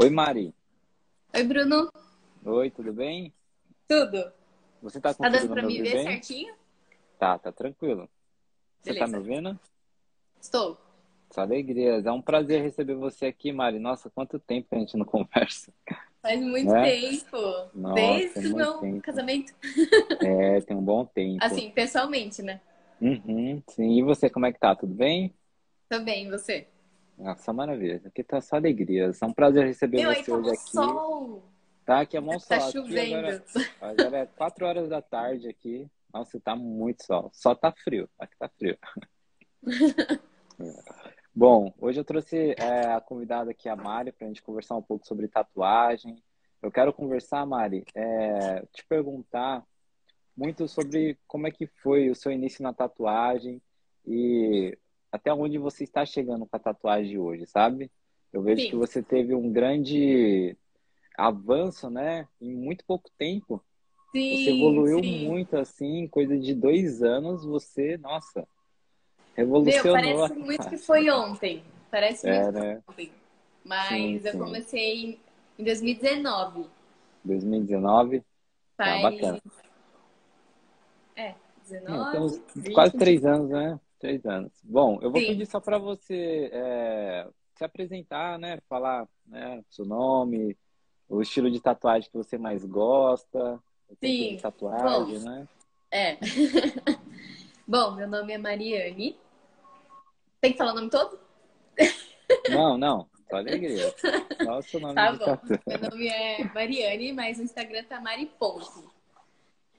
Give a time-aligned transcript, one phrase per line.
[0.00, 0.52] Oi, Mari.
[1.34, 1.90] Oi, Bruno.
[2.44, 3.32] Oi, tudo bem?
[3.88, 4.32] Tudo.
[4.82, 6.04] Você tá Tá dando pra me ver bem?
[6.04, 6.54] certinho?
[7.18, 8.08] Tá, tá tranquilo.
[8.82, 9.58] Você tá me ouvindo?
[10.40, 10.78] Estou.
[11.32, 12.04] Só alegrias.
[12.06, 13.78] É um prazer receber você aqui, Mari.
[13.78, 15.72] Nossa, quanto tempo que a gente não conversa.
[16.22, 16.90] Faz muito Né?
[16.92, 17.70] tempo.
[17.74, 19.02] Nossa, Desde muito o meu tempo.
[19.02, 19.54] casamento.
[20.22, 21.44] É, tem um bom tempo.
[21.44, 22.60] Assim, pessoalmente, né?
[23.00, 23.98] Uhum, sim.
[23.98, 24.74] E você, como é que tá?
[24.74, 25.34] Tudo bem?
[25.88, 26.66] Também, você.
[27.16, 28.02] Nossa, maravilha.
[28.04, 29.20] Aqui tá só alegrias.
[29.22, 30.70] É um prazer receber Meu, aí você tá hoje aqui.
[30.70, 31.42] sol.
[31.84, 32.48] Tá aqui é bom sol.
[32.48, 33.16] Tá Aqui chovendo.
[33.16, 33.44] Agora,
[33.80, 35.88] agora é 4 horas da tarde aqui.
[36.12, 37.30] Nossa, tá muito sol.
[37.32, 38.08] Só tá frio.
[38.18, 38.78] Aqui tá frio.
[41.34, 44.82] Bom, hoje eu trouxe é, a convidada aqui, a Mari, para a gente conversar um
[44.82, 46.22] pouco sobre tatuagem.
[46.62, 49.64] Eu quero conversar, Mari, é, te perguntar
[50.36, 53.60] muito sobre como é que foi o seu início na tatuagem
[54.06, 54.78] e
[55.14, 57.88] até onde você está chegando com a tatuagem hoje, sabe?
[58.32, 58.70] Eu vejo Sim.
[58.70, 60.56] que você teve um grande
[61.16, 62.26] avanço, né?
[62.40, 63.64] Em muito pouco tempo.
[64.12, 65.24] Você Sim, evoluiu sim.
[65.24, 68.48] muito, assim, em coisa de dois anos, você, nossa, Meu,
[69.36, 69.92] revolucionou.
[69.92, 71.64] parece muito que foi ontem.
[71.92, 72.82] Parece É, muito que né?
[72.84, 73.12] foi ontem.
[73.64, 75.20] Mas Sim, eu comecei
[75.56, 76.68] em 2019.
[77.24, 78.16] 2019.
[78.16, 78.22] Ah,
[78.76, 79.02] Faz.
[79.02, 79.40] bacana.
[81.14, 82.10] É, É, 19.
[82.10, 83.78] temos 20, quase três anos, né?
[84.04, 84.52] Três anos.
[84.62, 85.28] Bom, eu vou Sim.
[85.28, 88.58] pedir só para você é, se apresentar, né?
[88.68, 89.64] Falar, né?
[89.70, 90.54] Seu nome,
[91.08, 94.36] o estilo de tatuagem que você mais gosta, o Sim.
[94.36, 95.24] de tatuagem, Bom.
[95.24, 95.48] né?
[95.90, 96.18] É.
[97.66, 99.16] Bom, meu nome é Mariane.
[100.38, 101.18] Tem que falar o nome todo?
[102.50, 103.08] Não, não.
[103.30, 103.94] Só alegria.
[104.44, 105.24] Só o seu nome Tá bom.
[105.24, 105.46] tatu.
[105.66, 108.84] Meu nome é Mariane, mas no Instagram tá Mari Ponto.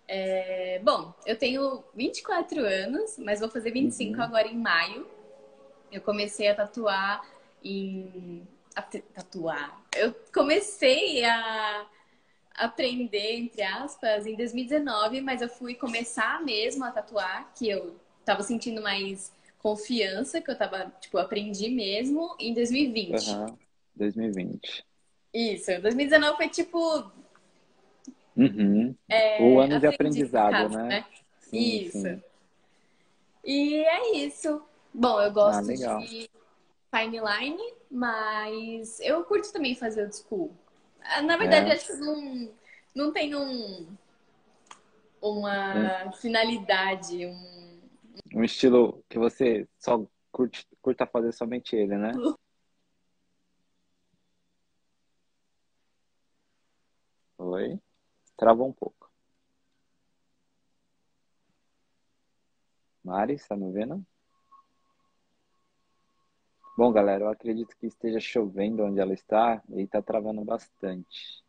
[0.08, 4.24] É, bom, eu tenho 24 anos, mas vou fazer 25 Uhum.
[4.24, 5.08] agora em maio.
[5.92, 7.26] Eu comecei a tatuar
[7.64, 8.48] em.
[8.76, 9.82] a tatuar.
[9.96, 11.88] Eu comecei a
[12.54, 18.44] aprender, entre aspas, em 2019, mas eu fui começar mesmo a tatuar, que eu tava
[18.44, 23.30] sentindo mais confiança, que eu tava, tipo, aprendi mesmo em 2020.
[23.30, 23.58] Aham.
[23.96, 24.86] 2020.
[25.34, 27.12] Isso, 2019 foi tipo
[28.36, 28.96] Uhum.
[29.10, 31.06] é, o ano de aprendizado, aprendizado, né?
[31.40, 31.92] Sim, Isso.
[32.00, 32.22] sim.
[33.44, 34.62] E é isso.
[34.94, 36.00] Bom, eu Ah, gosto legal.
[36.02, 36.30] de
[36.92, 40.52] timeline, mas eu curto também fazer old school.
[41.02, 41.74] Ah, Na verdade, É.
[41.74, 42.52] acho que não,
[42.96, 43.88] não tem um,
[45.22, 46.12] uma Hum.
[46.14, 47.82] finalidade, um,
[48.34, 52.12] Um estilo que você só curte, curta fazer somente ele, né?
[57.38, 57.80] Oi?
[58.38, 59.10] Travou um pouco.
[63.04, 64.06] Mari, está me ouvindo?
[66.78, 71.44] Bom, galera, eu acredito que esteja chovendo onde ela está e está travando bastante.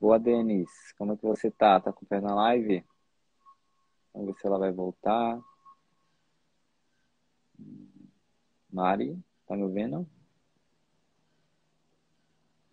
[0.00, 0.68] Boa, Denis.
[0.98, 1.78] Como é que você tá?
[1.78, 2.84] Tá acompanhando a live?
[4.12, 5.38] Vamos ver se ela vai voltar.
[8.72, 9.16] Mari,
[9.46, 10.08] tá me ouvindo?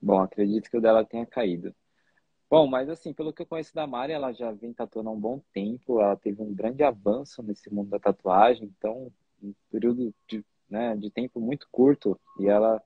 [0.01, 1.75] Bom, acredito que o dela tenha caído.
[2.49, 5.19] Bom, mas assim, pelo que eu conheço da Mari, ela já vem tatuando há um
[5.19, 9.11] bom tempo, ela teve um grande avanço nesse mundo da tatuagem, então,
[9.43, 12.81] um período de, né, de tempo muito curto, e ela...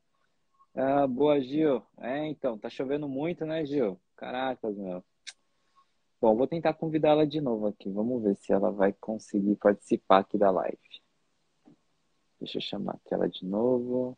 [0.73, 1.83] Ah, boa, Gil.
[1.99, 3.99] É, então, tá chovendo muito, né, Gil?
[4.16, 5.03] Caracas, meu.
[6.19, 10.39] Bom, vou tentar convidá-la de novo aqui, vamos ver se ela vai conseguir participar aqui
[10.39, 10.78] da live.
[12.39, 14.17] Deixa eu chamar aqui ela de novo.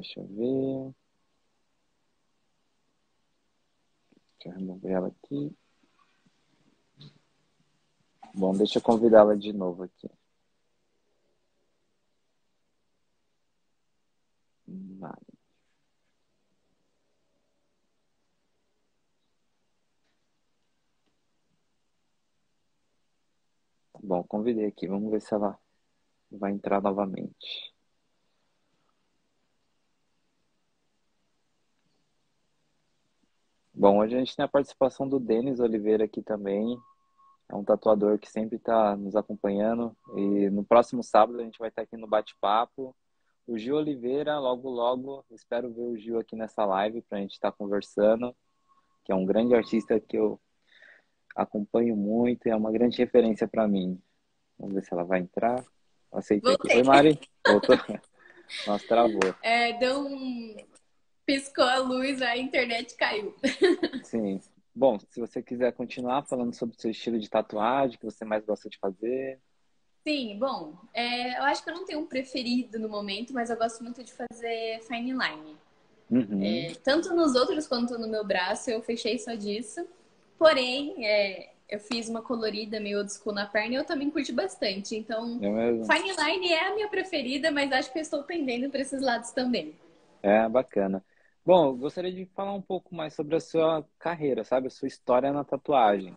[0.00, 0.94] Deixa eu ver.
[4.38, 5.54] Deixa eu remover ela aqui.
[8.34, 10.08] Bom, deixa eu convidá-la de novo aqui.
[24.02, 24.88] Bom, convidei aqui.
[24.88, 25.58] Vamos ver se ela
[26.30, 27.74] vai entrar novamente.
[33.80, 36.78] Bom, hoje a gente tem a participação do Denis Oliveira aqui também.
[37.48, 39.96] É um tatuador que sempre está nos acompanhando.
[40.14, 42.94] E no próximo sábado a gente vai estar aqui no bate-papo.
[43.46, 47.32] O Gil Oliveira, logo, logo, espero ver o Gil aqui nessa live para a gente
[47.32, 48.36] estar conversando,
[49.02, 50.38] que é um grande artista que eu
[51.34, 53.98] acompanho muito e é uma grande referência para mim.
[54.58, 55.64] Vamos ver se ela vai entrar.
[56.12, 56.76] Aceitei aqui.
[56.76, 57.18] Oi, Mari.
[57.46, 57.76] Voltou.
[58.66, 59.34] Nossa, travou.
[59.42, 60.69] é, deu um.
[61.30, 63.32] Piscou a luz, a internet caiu.
[64.02, 64.40] Sim.
[64.74, 68.44] Bom, se você quiser continuar falando sobre o seu estilo de tatuagem, que você mais
[68.44, 69.38] gosta de fazer.
[70.02, 73.56] Sim, bom, é, eu acho que eu não tenho um preferido no momento, mas eu
[73.56, 75.56] gosto muito de fazer fine line.
[76.10, 76.42] Uhum.
[76.42, 79.86] É, tanto nos outros quanto no meu braço, eu fechei só disso.
[80.36, 84.32] Porém, é, eu fiz uma colorida meio old school na perna e eu também curti
[84.32, 84.96] bastante.
[84.96, 88.80] Então, É fine line é a minha preferida, mas acho que eu estou pendendo para
[88.80, 89.76] esses lados também.
[90.22, 91.04] É, bacana.
[91.44, 94.66] Bom, eu gostaria de falar um pouco mais sobre a sua carreira, sabe?
[94.66, 96.16] A sua história na tatuagem.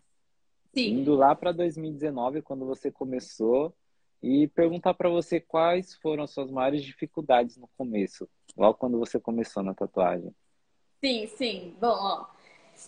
[0.73, 0.99] Sim.
[0.99, 3.73] Indo lá para 2019, quando você começou,
[4.23, 9.19] e perguntar para você quais foram as suas maiores dificuldades no começo, logo quando você
[9.19, 10.33] começou na tatuagem.
[11.03, 11.75] Sim, sim.
[11.79, 12.25] Bom, ó,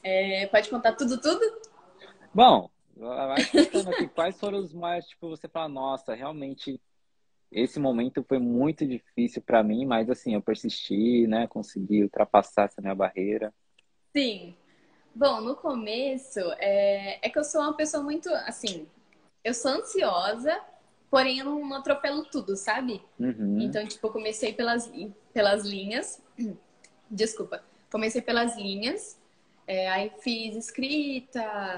[0.02, 1.42] é, pode contar tudo, tudo?
[2.34, 6.80] Bom, vai pensando aqui, quais foram os maiores, tipo, você fala, nossa, realmente
[7.56, 12.82] esse momento foi muito difícil para mim, mas assim, eu persisti, né, consegui ultrapassar essa
[12.82, 13.54] minha barreira.
[14.14, 14.54] Sim.
[15.16, 18.86] Bom, no começo, é, é que eu sou uma pessoa muito, assim,
[19.42, 20.60] eu sou ansiosa,
[21.10, 23.02] porém eu não, atropelo tudo, sabe?
[23.18, 24.92] Uhum, Então, tipo, eu comecei pelas,
[25.34, 26.22] pelas linhas.
[27.10, 27.64] Desculpa.
[27.90, 29.18] Comecei pelas linhas,
[29.66, 31.78] é, aí fiz escrita,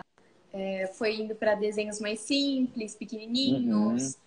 [0.51, 4.18] é, foi indo para desenhos mais simples, pequenininhos.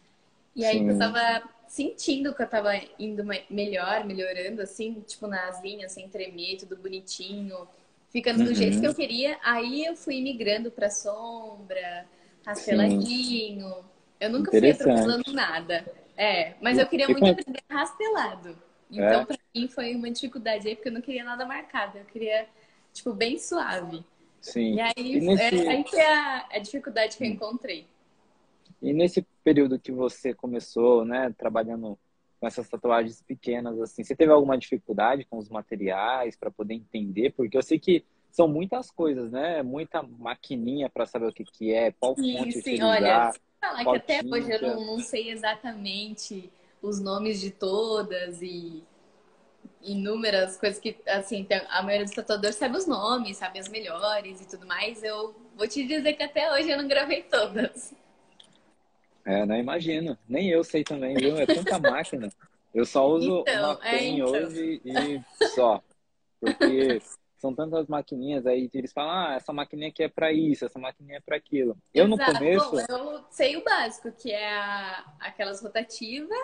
[0.55, 0.89] E aí sim.
[0.89, 1.21] eu tava
[1.69, 6.77] sentindo que eu tava indo me- melhor, melhorando, assim, tipo, nas linhas, sem tremer, tudo
[6.77, 7.69] bonitinho,
[8.11, 9.39] ficando do jeito que Uhum, eu queria.
[9.43, 12.07] Aí eu fui migrando pra sombra,
[12.53, 13.73] sim, rasteladinho.
[14.19, 15.87] Eu nunca fui atropelando nada.
[16.17, 18.57] É, mas E, eu queria e muito aprender rastelado.
[18.91, 21.97] Então, é, pra mim, foi uma dificuldade aí, porque eu não queria nada marcado.
[21.99, 22.47] Eu queria,
[22.93, 23.99] tipo, bem suave.
[23.99, 24.05] E
[24.41, 24.81] sim.
[24.81, 27.87] E aí, é, nesse, aí foi a, a dificuldade que eu encontrei.
[28.83, 31.99] E nesse período que você começou, né, trabalhando
[32.39, 37.33] com essas tatuagens pequenas, assim, você teve alguma dificuldade com os materiais para poder entender?
[37.35, 39.63] Porque eu sei que são muitas coisas, né?
[39.63, 42.83] Muita maquininha para saber o que que é, qual Sim, fonte sim.
[42.83, 44.75] Olha, utilizar, se falar que até hoje eu tinta.
[44.77, 46.51] não, não sei exatamente
[46.81, 48.83] os nomes de todas e
[49.83, 54.49] inúmeras coisas que, assim, a maioria dos tatuadores sabe os nomes, sabe as melhores e
[54.49, 55.03] tudo mais.
[55.03, 57.95] Eu vou te dizer que até hoje eu não gravei todas.
[59.25, 60.19] É, não imagino.
[60.29, 61.39] Nem eu sei também, viu?
[61.39, 62.33] É tanta máquina.
[62.73, 64.51] Eu só uso uma Então, é, pen então.
[64.51, 65.83] hoje e só.
[66.41, 67.03] Porque
[67.39, 71.19] são tantas maquininhas aí, eles falam, ah, essa maquininha aqui é para isso, essa maquininha
[71.19, 71.79] é para aquilo.
[71.95, 72.53] Eu no Exato.
[72.55, 76.39] Bom, começo, eu sei o básico, que é a- aquelas rotativas,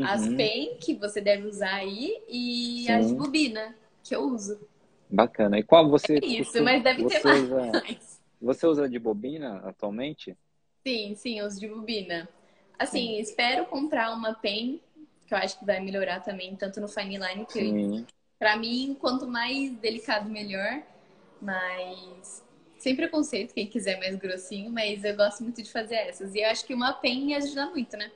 [0.00, 3.16] as uhum, pen, que você deve usar aí, e as de sim.
[3.16, 4.60] bobina, que eu uso.
[5.08, 5.58] Bacana.
[5.58, 8.20] E qual você É isso, mas deve ter usa, mais.
[8.40, 10.36] você usa de bobina atualmente?
[10.86, 12.28] Sim, sim, os de bobina.
[12.90, 13.12] Sim.
[13.12, 14.80] Assim, espero comprar uma pen,
[15.26, 18.06] que eu acho que vai melhorar também, tanto no fine line, que Sim,
[18.38, 20.82] pra mim, quanto mais delicado, melhor.
[21.40, 22.44] Mas
[22.78, 26.34] sem preconceito, quem quiser mais grossinho, mas eu gosto muito de fazer essas.
[26.34, 28.12] E eu acho que uma pen ajuda muito, né?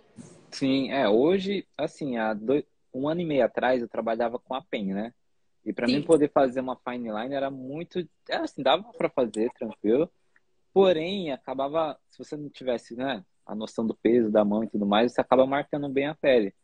[0.53, 0.91] sim.
[0.91, 4.95] É, hoje, assim, há dois, um ano e meio atrás eu trabalhava com a pen,
[4.95, 5.15] né?
[5.65, 9.11] E para mim Sim, poder fazer uma fine line era muito, era assim, dava para
[9.11, 10.11] fazer tranquilo.
[10.73, 14.87] Porém, acabava, se você não tivesse, né, a noção do peso da mão e tudo
[14.87, 16.55] mais, você acaba marcando bem a pele.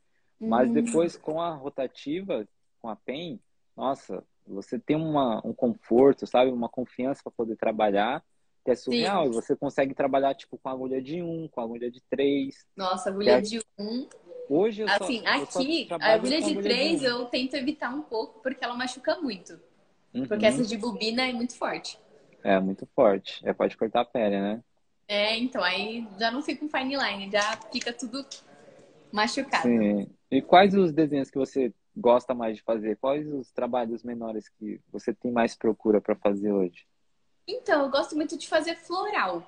[0.40, 2.46] Mas Hum, depois com a rotativa,
[2.80, 3.40] com a pen,
[3.76, 6.50] nossa, você tem uma, um conforto, sabe?
[6.50, 8.22] Uma confiança para poder trabalhar,
[8.64, 9.24] que é surreal.
[9.24, 9.30] sim.
[9.30, 12.66] E você consegue trabalhar tipo com agulha de um, com agulha de três.
[12.76, 14.06] Nossa, agulha é- de um.
[14.48, 17.04] hoje eu Assim, eu só aqui, a trabalho agulha de agulha de três um.
[17.06, 19.58] eu tento evitar um pouco, porque ela machuca muito.
[20.12, 20.44] Porque Uhum.
[20.44, 21.98] essa de bobina é muito forte.
[22.44, 23.40] É muito forte.
[23.44, 24.62] É, pode cortar a pele, né?
[25.08, 28.24] É, então, aí já não fica um fine line, já fica tudo
[29.10, 29.68] machucado.
[29.68, 30.06] Sim.
[30.30, 32.96] E quais os desenhos que você gosta mais de fazer?
[32.98, 36.86] Quais os trabalhos menores que você tem mais procura para fazer hoje?
[37.46, 39.42] Então, eu gosto muito de fazer floral.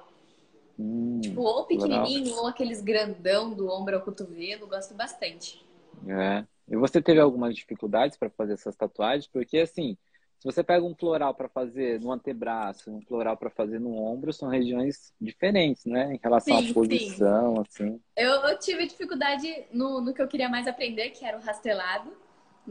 [0.78, 1.66] Hum, Tipo, ou floral.
[1.66, 5.64] pequenininho, ou aqueles grandão do ombro ao cotovelo, gosto bastante.
[6.06, 6.44] É.
[6.68, 9.26] E você teve algumas dificuldades para fazer essas tatuagens?
[9.26, 9.96] Porque, assim,
[10.38, 14.32] se você pega um floral para fazer no antebraço, um floral para fazer no ombro,
[14.32, 16.14] são regiões diferentes, né?
[16.14, 16.74] Em relação à Sim, sim.
[16.74, 18.00] posição, assim.
[18.16, 22.12] Eu, eu tive dificuldade no, no que eu queria mais aprender, que era o rastelado.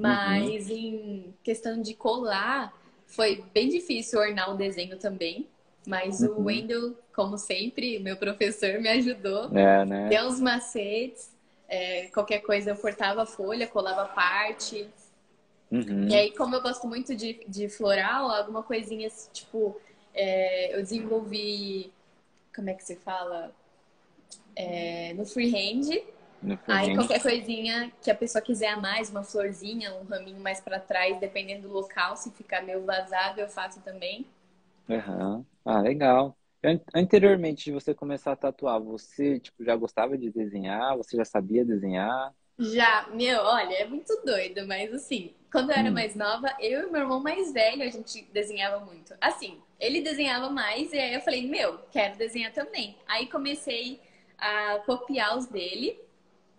[0.03, 0.55] Uhum.
[0.59, 2.73] Mas em questão de colar,
[3.07, 5.47] foi bem difícil ornar o desenho também.
[5.87, 6.45] Mas o Uhum.
[6.45, 9.51] Wendel, como sempre, meu professor, me ajudou.
[9.51, 10.09] É, né?
[10.09, 11.31] Deu uns macetes.
[11.67, 14.87] é, qualquer coisa eu cortava a folha, colava parte.
[15.71, 16.07] Uhum.
[16.07, 19.79] E aí, como eu gosto muito de, de floral, alguma coisinha tipo,
[20.13, 21.91] é, eu desenvolvi,
[22.55, 23.53] como é que se fala?
[24.55, 25.89] É, no freehand.
[26.41, 26.95] No Aí freehand.
[26.95, 31.19] qualquer coisinha que a pessoa quiser a mais, uma florzinha, um raminho mais pra trás,
[31.19, 34.25] dependendo do local, se ficar meio vazado, eu faço também.
[34.89, 35.45] Aham.
[35.65, 36.37] Ah, legal.
[36.95, 40.97] Anteriormente de você começar a tatuar, você tipo, já gostava de desenhar?
[40.97, 42.33] Você já sabia desenhar?
[42.57, 45.93] Já, meu, olha, é muito doido, mas assim, quando eu era hum.
[45.93, 49.15] mais nova, eu e meu irmão mais velho, a gente desenhava muito.
[49.21, 52.97] Assim, ele desenhava mais e aí eu falei, meu, quero desenhar também.
[53.07, 54.01] Aí comecei
[54.37, 55.97] a copiar os dele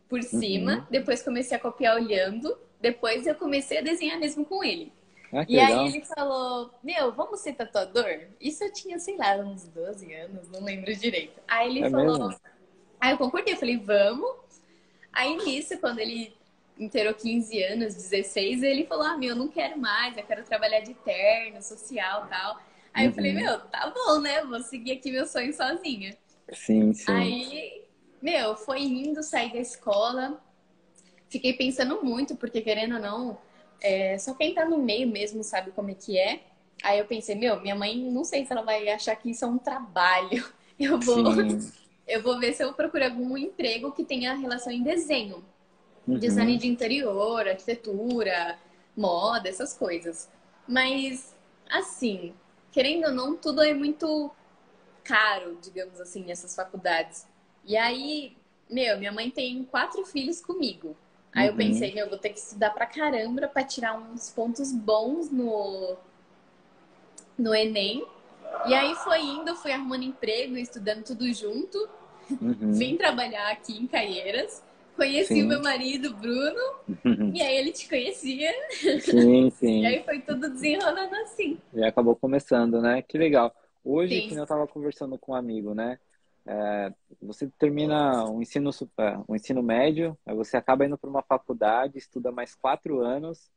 [0.08, 0.84] por cima, uhum.
[0.88, 4.90] depois comecei a copiar olhando, depois eu comecei a desenhar mesmo com ele.
[5.30, 5.80] Ah, e legal.
[5.80, 8.28] aí ele falou, meu, vamos ser tatuador?
[8.40, 11.38] Isso eu tinha, sei lá, uns 12 anos, não lembro direito.
[11.46, 12.28] Aí ele é falou.
[12.28, 12.40] Mesmo?
[12.98, 14.36] Aí eu concordei, eu falei, vamos.
[15.12, 16.34] Aí nisso, quando ele
[16.78, 20.80] inteirou 15 anos, 16, ele falou, ah, meu, eu não quero mais, eu quero trabalhar
[20.80, 22.60] de terno, social tal.
[22.92, 23.10] Aí uhum.
[23.10, 23.40] eu falei, uhum.
[23.40, 24.42] meu, tá bom, né?
[24.44, 26.16] Vou seguir aqui meu sonho sozinha.
[26.52, 27.10] Sim, sim.
[27.10, 27.82] Aí,
[28.22, 30.40] meu, foi indo, sair da escola.
[31.28, 33.38] Fiquei pensando muito, porque querendo ou não,
[33.80, 36.40] é, só quem tá no meio mesmo sabe como é que é.
[36.82, 39.48] Aí eu pensei, meu, minha mãe, não sei se ela vai achar que isso é
[39.48, 40.44] um trabalho.
[40.78, 41.16] Eu vou,
[42.06, 45.42] eu vou ver se eu procuro algum emprego que tenha relação em desenho.
[46.06, 46.18] Uhum.
[46.18, 48.58] Design de interior, arquitetura,
[48.96, 50.28] moda, essas coisas.
[50.66, 51.34] Mas,
[51.68, 52.32] assim,
[52.70, 54.30] querendo ou não, tudo é muito
[55.02, 57.26] caro, digamos assim, nessas faculdades.
[57.64, 58.36] E aí,
[58.70, 60.96] meu, minha mãe tem quatro filhos comigo.
[61.32, 61.52] Aí uhum.
[61.52, 65.96] eu pensei, meu, vou ter que estudar pra caramba pra tirar uns pontos bons no,
[67.38, 68.06] no Enem.
[68.66, 71.88] E aí foi indo, fui arrumando emprego, estudando tudo junto.
[72.30, 72.72] Uhum.
[72.72, 74.62] Vim trabalhar aqui em Caieiras.
[74.96, 75.42] Conheci sim.
[75.42, 76.60] o meu marido, Bruno,
[77.34, 78.50] e aí ele te conhecia.
[79.00, 79.82] Sim, sim.
[79.84, 81.58] e aí foi tudo desenrolando assim.
[81.74, 83.02] E acabou começando, né?
[83.02, 83.54] Que legal.
[83.84, 85.98] Hoje, que eu estava conversando com um amigo, né?
[86.46, 88.70] É, você termina o ensino,
[89.28, 93.50] o ensino médio, aí você acaba indo para uma faculdade, estuda mais quatro anos,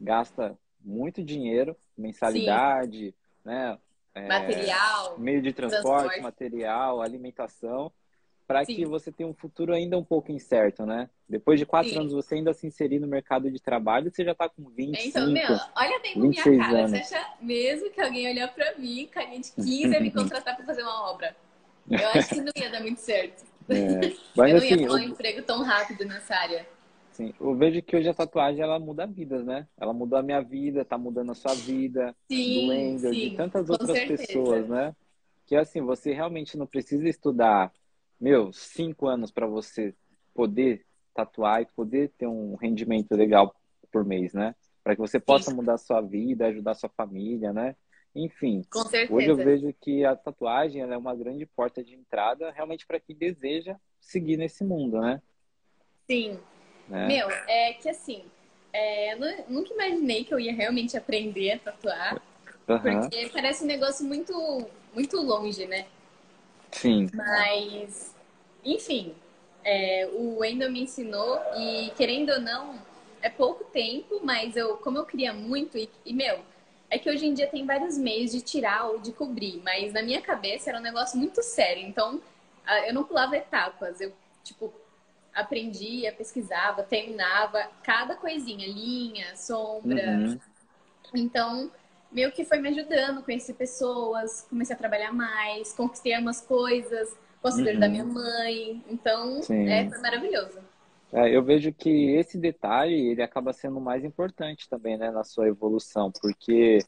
[0.00, 3.14] gasta muito dinheiro, mensalidade, Sim.
[3.44, 3.78] né?
[4.14, 6.22] É, material, meio de transporte, transporte.
[6.22, 7.90] material, alimentação,
[8.46, 11.08] para que você tenha um futuro ainda um pouco incerto, né?
[11.28, 12.00] Depois de quatro Sim.
[12.00, 15.30] anos você ainda se inserir no mercado de trabalho, você já está com 25, Então,
[15.30, 16.90] meu, olha bem pra minha cara, anos.
[16.90, 20.82] você acha mesmo que alguém olhar para mim, carinha de 15, me contratar para fazer
[20.82, 21.34] uma obra?
[21.90, 23.44] Eu acho que não ia dar muito certo.
[23.68, 24.12] É.
[24.36, 26.66] Mas, eu não assim, ia um emprego tão rápido nessa área.
[27.12, 29.68] Sim, eu vejo que hoje a tatuagem ela muda vidas, né?
[29.78, 33.70] Ela mudou a minha vida, tá mudando a sua vida, sim, do Wendel, de tantas
[33.70, 34.26] outras certeza.
[34.26, 34.96] pessoas, né?
[35.46, 37.72] Que assim, você realmente não precisa estudar,
[38.20, 39.94] meu, cinco anos para você
[40.34, 43.54] poder tatuar e poder ter um rendimento legal
[43.90, 44.54] por mês, né?
[44.82, 45.56] Para que você possa sim.
[45.56, 47.76] mudar a sua vida, ajudar a sua família, né?
[48.14, 49.12] Enfim, Com certeza.
[49.12, 53.16] hoje eu vejo que a tatuagem é uma grande porta de entrada realmente para quem
[53.16, 55.20] deseja seguir nesse mundo, né?
[56.06, 56.38] Sim.
[56.92, 57.06] É.
[57.06, 58.24] Meu, é que assim,
[58.72, 59.18] é, eu
[59.48, 62.22] nunca imaginei que eu ia realmente aprender a tatuar,
[62.68, 62.78] uhum.
[62.78, 64.32] porque parece um negócio muito,
[64.92, 65.86] muito longe, né?
[66.74, 67.08] Sim.
[67.14, 68.14] Mas,
[68.64, 69.14] enfim,
[69.64, 72.78] é, o Wendel me ensinou e, querendo ou não,
[73.22, 76.40] é pouco tempo, mas eu, como eu queria muito, e, e meu,
[76.90, 80.02] é que hoje em dia tem vários meios de tirar ou de cobrir, mas na
[80.02, 81.82] minha cabeça era um negócio muito sério.
[81.82, 82.20] Então,
[82.86, 84.00] eu não pulava etapas.
[84.00, 84.12] Eu,
[84.42, 84.72] tipo,
[85.34, 90.18] aprendia, pesquisava, terminava cada coisinha, linha, sombra.
[90.18, 90.40] Uhum.
[91.14, 91.70] Então,
[92.14, 97.58] meio que foi me ajudando, conheci pessoas, comecei a trabalhar mais, conquistei umas coisas, posso
[97.58, 97.78] uhum.
[97.78, 98.82] da minha mãe.
[98.88, 100.58] Então, é, foi maravilhoso.
[101.12, 105.48] É, eu vejo que esse detalhe ele acaba sendo mais importante também, né, na sua
[105.48, 106.78] evolução, porque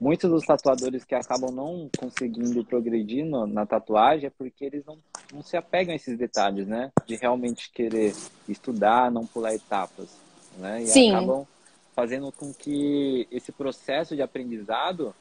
[0.00, 4.98] muitos dos tatuadores que acabam não conseguindo progredir no, na tatuagem é porque eles não,
[5.32, 8.14] não se apegam a esses detalhes, né, de realmente querer
[8.48, 10.08] estudar, não pular etapas,
[10.58, 11.10] né, e Sim.
[11.10, 11.46] acabam
[12.00, 15.14] fazendo com que esse processo de aprendizado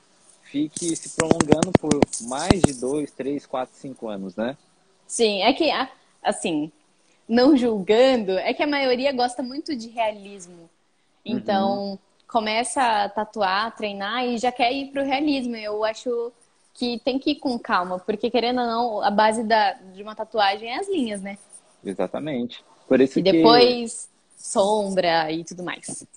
[0.43, 4.55] fique se prolongando por mais de dois, três, quatro, cinco anos, né?
[5.05, 5.69] Sim, é que
[6.23, 6.71] assim
[7.27, 10.69] não julgando, é que a maioria gosta muito de realismo.
[11.25, 11.99] Então, uhum.
[12.25, 15.57] começa a tatuar, a treinar e já quer ir pro realismo.
[15.57, 16.31] Eu acho
[16.73, 20.15] que tem que ir com calma, porque querendo ou não, a base da, de uma
[20.15, 21.37] tatuagem é as linhas, né?
[21.83, 22.63] Exatamente.
[22.87, 24.43] Por isso e depois que...
[24.43, 26.07] sombra e tudo mais.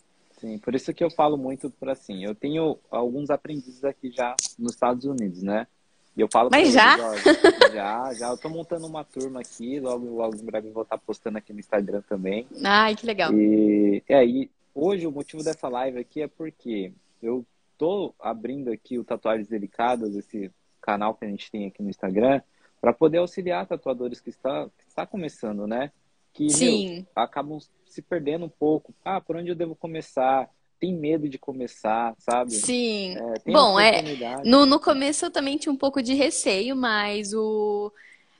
[0.43, 4.35] Sim, por isso que eu falo muito para assim, eu tenho alguns aprendizes aqui já
[4.59, 5.69] nos Estados Unidos, né?
[6.17, 6.97] E eu falo Mas já?
[6.97, 8.29] Eles, já, já.
[8.29, 11.61] Eu tô montando uma turma aqui, logo, logo em breve vou estar postando aqui no
[11.61, 12.45] Instagram também.
[12.65, 13.33] Ai, que legal.
[13.33, 17.47] E, é, e hoje o motivo dessa live aqui é porque eu
[17.79, 22.43] tô abrindo aqui o Tatuagens Delicadas, esse canal que a gente tem aqui no Instagram,
[22.81, 25.93] para poder auxiliar tatuadores que está, que está começando, né?
[26.33, 26.47] Que.
[26.47, 28.95] Meu, acabam se perdendo um pouco.
[29.05, 30.49] Ah, por onde eu devo começar?
[30.83, 32.51] tem medo de começar, sabe?
[32.51, 33.15] Sim.
[33.17, 34.03] É, Bom, é.
[34.45, 37.93] No, no começo eu também tinha um pouco de receio, mas o.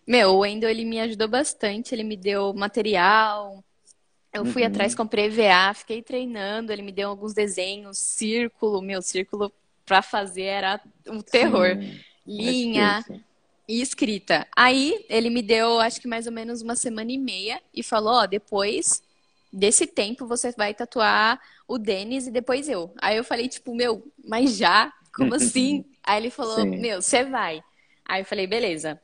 [0.05, 3.63] Meu, o Wendel, ele me ajudou bastante, ele me deu material.
[4.33, 4.69] Eu fui uhum.
[4.69, 9.53] atrás, comprei EVA, fiquei treinando, ele me deu alguns desenhos, círculo, meu círculo
[9.87, 11.77] para fazer era um terror.
[11.81, 12.01] Sim.
[12.27, 13.05] Linha
[13.73, 14.47] e escrita.
[14.55, 18.13] Aí ele me deu, acho que mais ou menos uma semana e meia e falou,
[18.13, 19.03] ó, depois
[19.51, 22.93] desse tempo você vai tatuar o Denis e depois eu.
[23.01, 24.93] Aí eu falei, tipo, meu, mas já?
[25.15, 25.87] Como assim?
[26.05, 26.81] Aí ele falou, Sim.
[26.83, 27.65] meu, você vai.
[28.05, 29.01] Aí eu falei, beleza.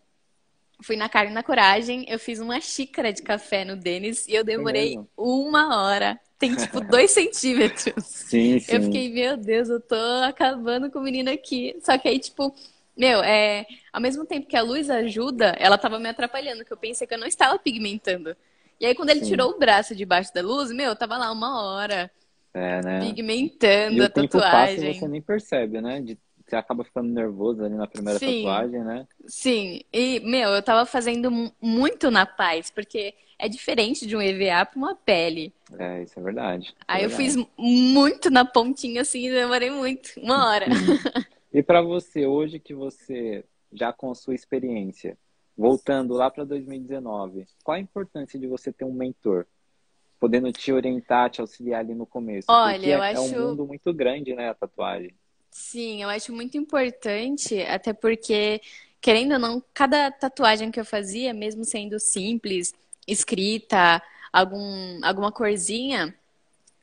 [0.82, 4.34] Fui na cara e na coragem, eu fiz uma xícara de café no Denis e
[4.34, 6.20] eu demorei uma hora.
[6.38, 8.04] Tem tipo dois centímetros.
[8.04, 8.74] Sim, sim.
[8.74, 11.74] Eu fiquei, meu Deus, eu tô acabando com o menino aqui.
[11.82, 12.54] Só que aí, tipo,
[12.98, 16.76] meu, é, ao mesmo tempo que a luz ajuda, ela tava me atrapalhando, que eu
[16.76, 18.36] pensei que eu não estava pigmentando.
[18.80, 19.30] E aí, quando ele Sim.
[19.30, 22.10] tirou o braço debaixo da luz, meu, tava lá uma hora.
[22.52, 23.00] É, né?
[23.00, 24.28] Pigmentando e a tatuagem.
[24.28, 26.00] Tempo passa, você nem percebe, né?
[26.00, 28.42] De, você acaba ficando nervoso ali na primeira Sim.
[28.42, 29.06] tatuagem, né?
[29.26, 29.80] Sim.
[29.92, 34.78] E, meu, eu tava fazendo muito na paz, porque é diferente de um EVA para
[34.78, 35.52] uma pele.
[35.78, 36.74] É, isso é verdade.
[36.80, 37.22] É aí verdade.
[37.22, 40.66] eu fiz muito na pontinha, assim, demorei muito, uma hora.
[41.52, 45.16] e para você, hoje que você já com a sua experiência,
[45.56, 49.46] voltando lá para 2019, qual a importância de você ter um mentor?
[50.20, 52.46] Podendo te orientar, te auxiliar ali no começo.
[52.50, 53.20] Olha, Porque eu é, acho.
[53.20, 55.14] É um mundo muito grande, né, a tatuagem.
[55.50, 58.60] Sim, eu acho muito importante, até porque,
[59.00, 62.74] querendo ou não, cada tatuagem que eu fazia, mesmo sendo simples,
[63.06, 64.02] escrita,
[64.32, 66.14] algum, alguma corzinha,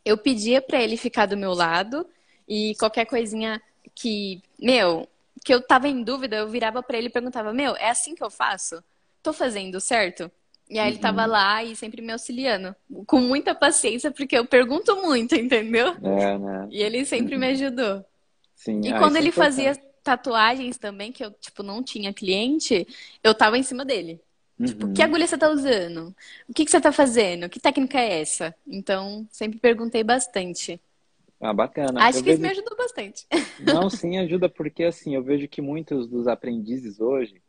[0.04, 2.08] eu pedia para ele ficar do meu lado
[2.48, 3.62] e qualquer coisinha
[3.96, 5.08] que, meu,
[5.44, 8.24] que eu tava em dúvida, eu virava para ele e perguntava: Meu, é assim que
[8.24, 8.84] eu faço?
[9.24, 10.30] Tô fazendo certo?
[10.70, 11.30] E aí ele tava uhum.
[11.30, 12.76] lá e sempre me auxiliando.
[13.06, 15.96] Com muita paciência, porque eu pergunto muito, entendeu?
[16.04, 16.68] É, né?
[16.72, 18.04] E ele sempre me ajudou.
[18.56, 22.14] Sim, e ah, quando é ele é fazia tatuagens também, que eu, tipo, não tinha
[22.14, 22.88] cliente,
[23.24, 24.20] eu tava em cima dele.
[24.58, 24.66] Uhum.
[24.66, 26.16] Tipo, que agulha você tá usando?
[26.48, 27.50] O que, que você tá fazendo?
[27.50, 28.56] Que técnica é essa?
[28.66, 30.80] Então, sempre perguntei bastante.
[31.46, 32.02] Ah, bacana.
[32.02, 32.34] Acho eu que vejo...
[32.34, 33.28] isso me ajudou bastante.
[33.60, 37.42] Não, sim, ajuda, porque assim, eu vejo que muitos dos aprendizes hoje,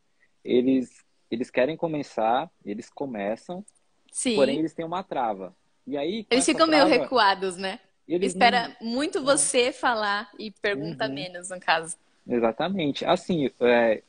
[0.45, 3.65] eles, eles querem começar, eles começam,
[4.13, 4.35] sim.
[4.35, 5.57] porém eles têm uma trava.
[5.87, 6.27] E aí.
[6.31, 7.81] Eles ficam trava, meio recuados, né?
[8.07, 8.89] Eles Espera não...
[8.89, 11.15] muito você falar e pergunta uhum.
[11.15, 11.97] menos, no caso.
[12.29, 13.05] Exatamente.
[13.05, 14.03] Assim, é,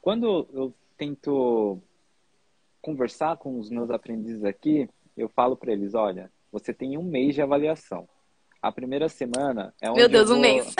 [0.00, 1.78] quando eu tento
[2.80, 7.34] conversar com os meus aprendizes aqui, eu falo para eles, olha, você tem um mês
[7.34, 8.08] de avaliação.
[8.62, 10.38] A primeira semana é onde Meu Deus, vou...
[10.38, 10.72] um mês.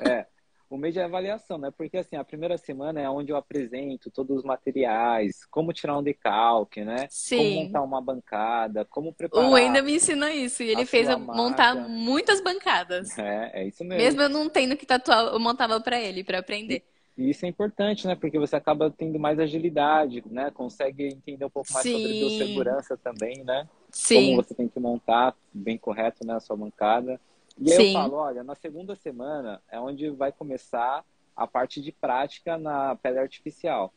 [0.00, 0.26] É,
[0.70, 1.70] o mês de avaliação, né?
[1.76, 6.02] Porque assim, a primeira semana é onde eu apresento todos os materiais, como tirar um
[6.02, 7.06] decalque, né?
[7.10, 7.36] Sim.
[7.36, 9.50] Como montar uma bancada, como preparar.
[9.50, 13.18] O ainda me ensinou isso e ele fez eu montar muitas bancadas.
[13.18, 14.02] É, é isso mesmo.
[14.02, 16.84] Mesmo eu não tendo que tatuar, eu montava para ele para aprender.
[17.16, 18.14] E isso é importante, né?
[18.14, 20.50] Porque você acaba tendo mais agilidade, né?
[20.50, 21.92] Consegue entender um pouco mais Sim.
[21.92, 23.66] sobre segurança também, né?
[23.90, 24.30] Sim.
[24.30, 27.20] Como você tem que montar bem correto né, a sua bancada.
[27.58, 27.88] E aí Sim.
[27.88, 32.96] eu falo, olha, na segunda semana é onde vai começar a parte de prática na
[32.96, 33.92] pele artificial.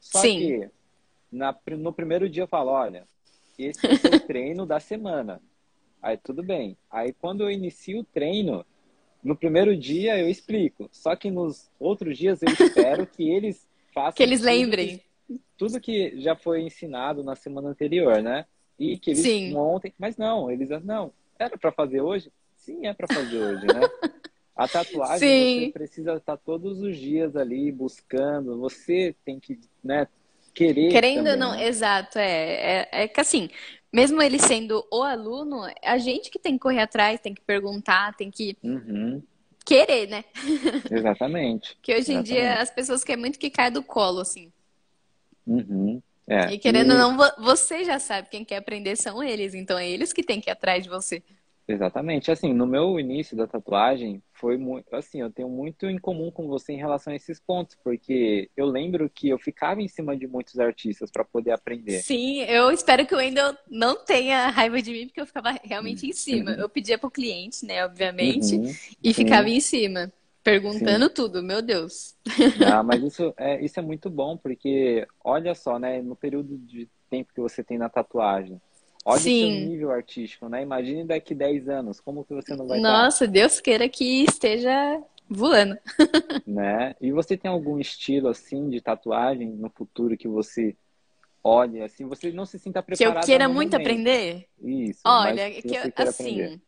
[0.00, 0.38] Só Sim.
[0.38, 0.70] que
[1.30, 3.06] na, no primeiro dia eu falo, olha,
[3.58, 5.40] esse é o treino da semana.
[6.02, 6.76] Aí tudo bem.
[6.90, 8.64] Aí quando eu inicio o treino,
[9.22, 10.88] no primeiro dia eu explico.
[10.92, 14.12] Só que nos outros dias eu espero que eles façam.
[14.12, 14.98] Que eles lembrem.
[15.26, 18.46] Que, tudo que já foi ensinado na semana anterior, né?
[18.78, 19.52] E que eles Sim.
[19.52, 19.92] montem.
[19.98, 21.12] Mas não, eles não.
[21.38, 22.30] Era para fazer hoje?
[22.56, 23.80] Sim, é para fazer hoje, né?
[24.56, 25.66] A tatuagem Sim.
[25.66, 28.58] você precisa estar todos os dias ali buscando.
[28.58, 30.08] Você tem que, né,
[30.54, 30.90] querer.
[30.90, 31.68] Querendo ou não, né?
[31.68, 32.18] exato.
[32.18, 33.50] É, é, é que assim,
[33.92, 38.16] mesmo ele sendo o aluno, a gente que tem que correr atrás, tem que perguntar,
[38.16, 39.22] tem que uhum.
[39.64, 40.24] querer, né?
[40.90, 41.76] Exatamente.
[41.82, 42.26] que hoje em Exatamente.
[42.26, 44.50] dia as pessoas querem muito que caia do colo, assim.
[45.46, 46.02] Uhum.
[46.28, 46.52] É.
[46.52, 50.12] E querendo ou não, você já sabe quem quer aprender são eles, então é eles
[50.12, 51.22] que têm que ir atrás de você.
[51.68, 52.30] Exatamente.
[52.30, 54.94] Assim, no meu início da tatuagem, foi muito.
[54.94, 58.66] Assim, eu tenho muito em comum com você em relação a esses pontos, porque eu
[58.66, 62.00] lembro que eu ficava em cima de muitos artistas para poder aprender.
[62.02, 66.06] Sim, eu espero que o Wendel não tenha raiva de mim, porque eu ficava realmente
[66.06, 66.52] em cima.
[66.52, 66.58] Uhum.
[66.58, 68.72] Eu pedia pro cliente, né, obviamente, uhum.
[69.02, 70.12] e ficava em cima.
[70.46, 71.12] Perguntando Sim.
[71.12, 72.14] tudo, meu Deus.
[72.64, 76.88] Ah, mas isso é, isso é muito bom, porque olha só, né, no período de
[77.10, 78.60] tempo que você tem na tatuagem,
[79.04, 79.36] Olha Sim.
[79.36, 80.62] o seu nível artístico, né?
[80.62, 83.32] Imagine daqui 10 anos, como que você não vai Nossa, estar?
[83.32, 85.76] Deus queira que esteja voando.
[86.46, 86.94] né?
[87.00, 90.76] E você tem algum estilo, assim, de tatuagem no futuro que você
[91.42, 93.80] olha, assim, você não se sinta preparado Que eu queira muito momento.
[93.80, 94.46] aprender?
[94.60, 95.00] Isso.
[95.04, 96.60] Olha, que, que eu, assim, aprender.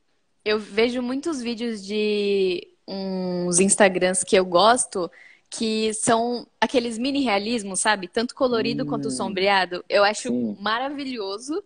[0.44, 5.11] eu vejo muitos vídeos de uns Instagrams que eu gosto,
[5.51, 8.09] que são aqueles mini realismos, sabe?
[8.09, 9.85] Tanto colorido hum, quanto sombreado.
[9.88, 10.57] Eu acho sim.
[10.59, 11.62] maravilhoso.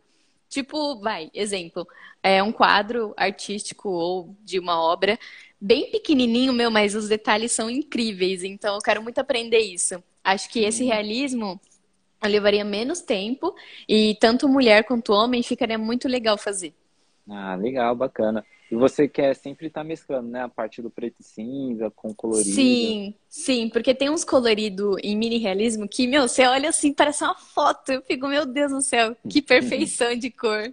[0.48, 1.86] Tipo, vai, exemplo,
[2.22, 5.18] é um quadro artístico ou de uma obra
[5.58, 8.42] bem pequenininho, meu, mas os detalhes são incríveis.
[8.42, 10.02] Então, eu quero muito aprender isso.
[10.22, 11.60] Acho que esse realismo
[12.22, 13.54] levaria menos tempo
[13.88, 16.74] e tanto mulher quanto homem ficaria muito legal fazer.
[17.28, 18.44] Ah, legal, bacana.
[18.70, 20.42] E você quer sempre estar tá mesclando, né?
[20.42, 22.54] A parte do preto e cinza com colorido.
[22.54, 27.22] Sim, sim, porque tem uns coloridos em mini realismo que, meu, você olha assim, parece
[27.22, 27.92] uma foto.
[27.92, 30.72] Eu fico, meu Deus do céu, que perfeição de cor.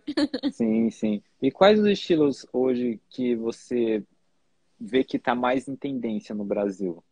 [0.51, 1.21] Sim, sim.
[1.41, 4.03] E quais os estilos hoje que você
[4.79, 7.03] vê que está mais em tendência no Brasil?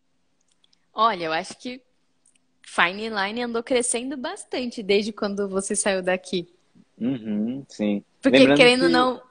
[0.93, 1.82] Olha, eu acho que
[2.62, 6.47] Fine Line andou crescendo bastante desde quando você saiu daqui.
[6.99, 8.03] Uhum, sim.
[8.21, 8.93] Porque, Lembrando querendo ou que...
[8.93, 9.21] não,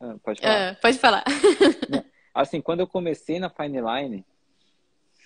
[0.00, 0.70] ah, pode falar.
[0.70, 1.24] Ah, pode falar.
[2.34, 4.24] assim, quando eu comecei na Fine Line.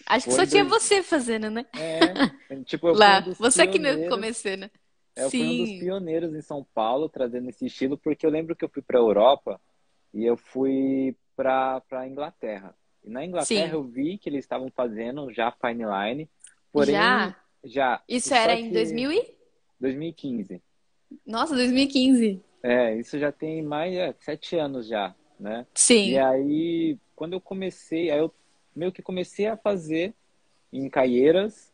[0.06, 1.66] Acho que só tinha você fazendo, né?
[1.74, 4.70] É, tipo, eu Lá, um você que me comecei, né?
[5.14, 5.38] É, eu Sim.
[5.38, 8.68] fui um dos pioneiros em São Paulo trazendo esse estilo, porque eu lembro que eu
[8.68, 9.60] fui para a Europa
[10.14, 12.74] e eu fui para a Inglaterra.
[13.04, 13.74] E na Inglaterra Sim.
[13.74, 16.30] eu vi que eles estavam fazendo já Fine Line,
[16.72, 19.34] porém já, já isso era em 2000 e...
[19.80, 20.62] 2015.
[21.26, 22.42] Nossa, 2015.
[22.62, 25.66] É, isso já tem mais é, sete anos já, né?
[25.74, 26.10] Sim.
[26.10, 28.32] E aí, quando eu comecei, aí eu
[28.74, 30.14] meio que comecei a fazer
[30.72, 31.72] em Caieiras.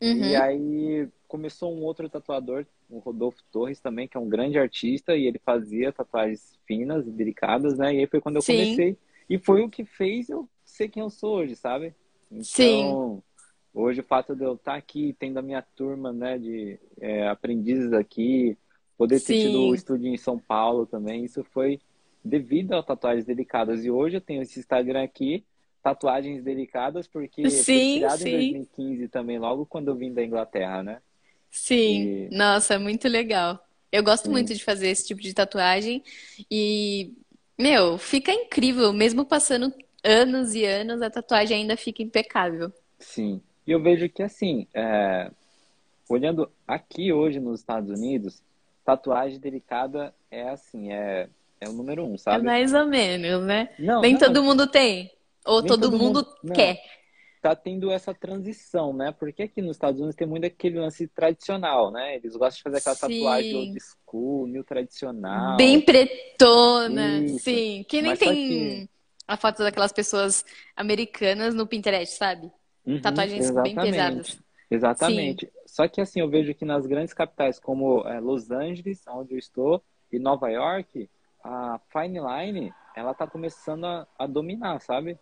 [0.00, 0.28] Uhum.
[0.28, 5.14] E aí começou um outro tatuador, o Rodolfo Torres também, que é um grande artista,
[5.14, 7.94] e ele fazia tatuagens finas e delicadas, né?
[7.94, 8.54] E aí foi quando eu Sim.
[8.54, 8.96] comecei.
[9.28, 11.94] E foi o que fez eu ser quem eu sou hoje, sabe?
[12.30, 13.22] Então, Sim.
[13.74, 17.92] hoje o fato de eu estar aqui, tendo a minha turma, né, de é, aprendizes
[17.92, 18.56] aqui,
[18.98, 19.46] Poder ter Sim.
[19.46, 21.78] tido o estúdio em São Paulo também, isso foi
[22.22, 23.84] devido a tatuagens delicadas.
[23.84, 25.44] E hoje eu tenho esse Instagram aqui,
[25.80, 28.28] tatuagens delicadas, porque sim, foi criado sim.
[28.28, 31.00] em 2015 também, logo quando eu vim da Inglaterra, né?
[31.48, 32.36] Sim, e...
[32.36, 33.64] nossa, muito legal.
[33.90, 34.30] Eu gosto sim.
[34.32, 36.02] muito de fazer esse tipo de tatuagem
[36.50, 37.14] e,
[37.56, 42.72] meu, fica incrível, mesmo passando anos e anos, a tatuagem ainda fica impecável.
[42.98, 45.30] Sim, e eu vejo que assim, é...
[46.08, 48.42] olhando aqui hoje nos Estados Unidos,
[48.88, 51.28] tatuagem delicada é assim, é,
[51.60, 52.40] é o número um, sabe?
[52.40, 53.68] É mais ou menos, né?
[53.78, 55.12] Não, Nem não, todo mundo tem.
[55.44, 56.80] Ou todo, todo, mundo, mundo quer.
[57.42, 59.12] Tá tendo essa transição, né?
[59.12, 62.16] Porque aqui nos Estados Unidos tem muito aquele lance tradicional, né?
[62.16, 63.20] Eles gostam de fazer aquela sim.
[63.20, 65.56] tatuagem old school, new tradicional.
[65.58, 67.40] Bem pretona, Isso.
[67.40, 67.84] sim.
[67.86, 68.88] Que nem Mas tem que...
[69.26, 72.50] a foto daquelas pessoas americanas no Pinterest, sabe?
[72.86, 73.74] Uhum, Tatuagens exatamente.
[73.74, 74.47] bem pesadas.
[74.70, 75.46] Exatamente.
[75.46, 75.52] Sim.
[75.66, 79.38] Só que assim, eu vejo que nas grandes capitais como é, Los Angeles, onde eu
[79.38, 81.08] estou, e Nova York,
[81.42, 85.18] a Fine Line, ela tá começando a, a dominar, sabe?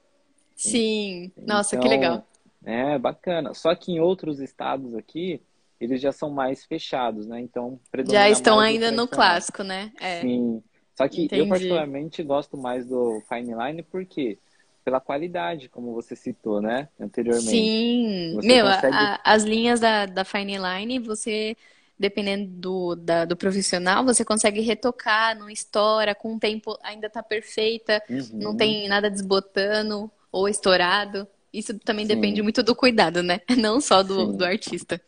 [0.54, 1.32] Sim.
[1.36, 2.26] Então, Nossa, que legal.
[2.64, 3.54] É, bacana.
[3.54, 5.40] Só que em outros estados aqui,
[5.80, 7.40] eles já são mais fechados, né?
[7.40, 7.78] Então,
[8.08, 9.92] Já estão ainda no clássico, né?
[10.00, 10.22] É.
[10.22, 10.62] Sim.
[10.96, 11.42] Só que Entendi.
[11.42, 14.38] eu particularmente gosto mais do Fine Line porque
[14.86, 16.88] pela qualidade, como você citou, né?
[16.98, 17.50] Anteriormente.
[17.50, 18.34] Sim.
[18.36, 18.96] Você Meu, consegue...
[18.96, 21.56] a, as linhas da, da Fine Line, você,
[21.98, 27.20] dependendo do, da, do profissional, você consegue retocar, não estoura, com o tempo ainda tá
[27.20, 28.28] perfeita, uhum.
[28.34, 31.26] não tem nada desbotando ou estourado.
[31.52, 32.14] Isso também Sim.
[32.14, 33.40] depende muito do cuidado, né?
[33.58, 35.00] Não só do, do artista.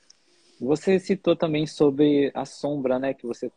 [0.60, 3.14] Você citou também sobre a sombra, né?
[3.14, 3.52] Que você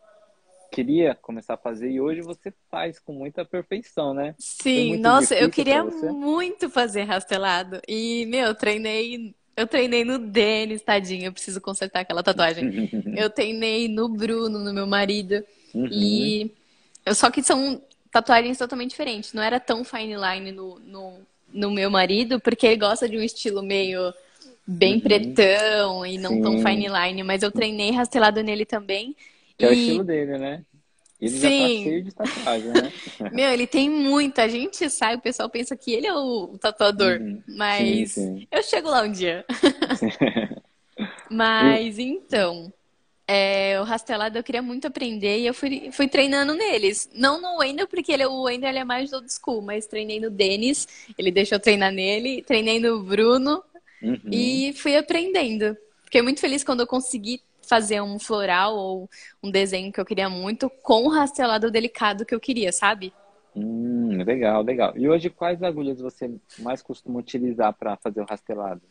[0.72, 4.34] queria começar a fazer e hoje você faz com muita perfeição, né?
[4.40, 7.82] Sim, nossa, eu queria muito fazer rastelado.
[7.88, 12.90] E, meu, eu treinei, eu treinei no Denis, tadinho, eu preciso consertar aquela tatuagem.
[13.18, 15.44] eu treinei no Bruno, no meu marido.
[15.76, 15.90] Uhum.
[15.92, 16.52] E
[17.14, 19.34] só que são tatuagens totalmente diferentes.
[19.34, 21.18] Não era tão fine line no, no,
[21.54, 24.14] no meu marido, porque ele gosta de um estilo meio
[24.66, 25.02] bem uhum.
[25.02, 26.42] pretão e não Sim.
[26.42, 29.16] tão fine line, mas eu treinei rastelado nele também.
[29.62, 29.68] Que e...
[29.68, 30.64] é o estilo dele, né?
[31.20, 31.40] Ele Sim.
[31.40, 32.94] já tá cheio de tatuagem, né?
[33.32, 34.44] Meu, ele tem muita.
[34.44, 37.20] A gente sai, o pessoal pensa que ele é o tatuador.
[37.22, 37.44] Uhum.
[37.48, 38.48] Mas sim, sim.
[38.52, 39.46] eu chego lá um dia.
[41.30, 42.74] mas então,
[43.28, 47.08] é, o rastelado eu queria muito aprender e eu fui, fui treinando neles.
[47.14, 50.32] Não no Wendel, porque ele, o Wendel ele é mais old school, mas treinei no
[50.32, 53.64] Denis, ele deixou eu treinar nele, treinei no Bruno
[54.02, 54.20] uhum.
[54.32, 55.78] e fui aprendendo.
[56.04, 59.10] Fiquei muito feliz quando eu consegui fazer um floral ou
[59.42, 63.14] um desenho que eu queria muito com o rastelado delicado que eu queria, sabe?
[63.56, 64.92] Hum, legal, legal.
[64.98, 66.30] E hoje quais agulhas você
[66.60, 68.82] mais costuma utilizar para fazer o rastelado?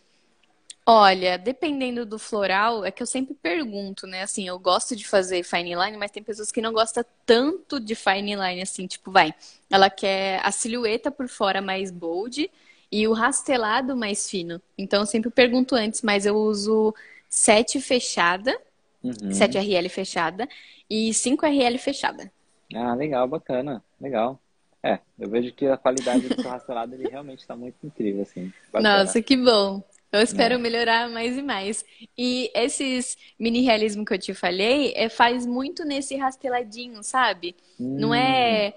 [0.86, 4.22] Olha, dependendo do floral, é que eu sempre pergunto, né?
[4.22, 7.94] Assim, eu gosto de fazer fine line, mas tem pessoas que não gostam tanto de
[7.94, 9.34] fine line, assim, tipo, vai.
[9.70, 12.50] Ela quer a silhueta por fora mais bold
[12.90, 14.58] e o rastelado mais fino.
[14.78, 16.94] Então, eu sempre pergunto antes, mas eu uso
[17.30, 18.60] 7 fechada,
[19.02, 19.32] uhum.
[19.32, 20.48] 7 RL fechada
[20.88, 22.30] e 5 RL fechada.
[22.74, 24.40] Ah, legal, bacana, legal.
[24.82, 28.52] É, eu vejo que a qualidade do seu rastelado ele realmente está muito incrível, assim.
[28.72, 29.04] Bacana.
[29.04, 29.82] Nossa, que bom.
[30.12, 30.58] Eu espero é.
[30.58, 31.84] melhorar mais e mais.
[32.18, 37.54] E esses mini realismo que eu te falei, é, faz muito nesse rasteladinho, sabe?
[37.78, 37.96] Hum.
[37.98, 38.74] Não é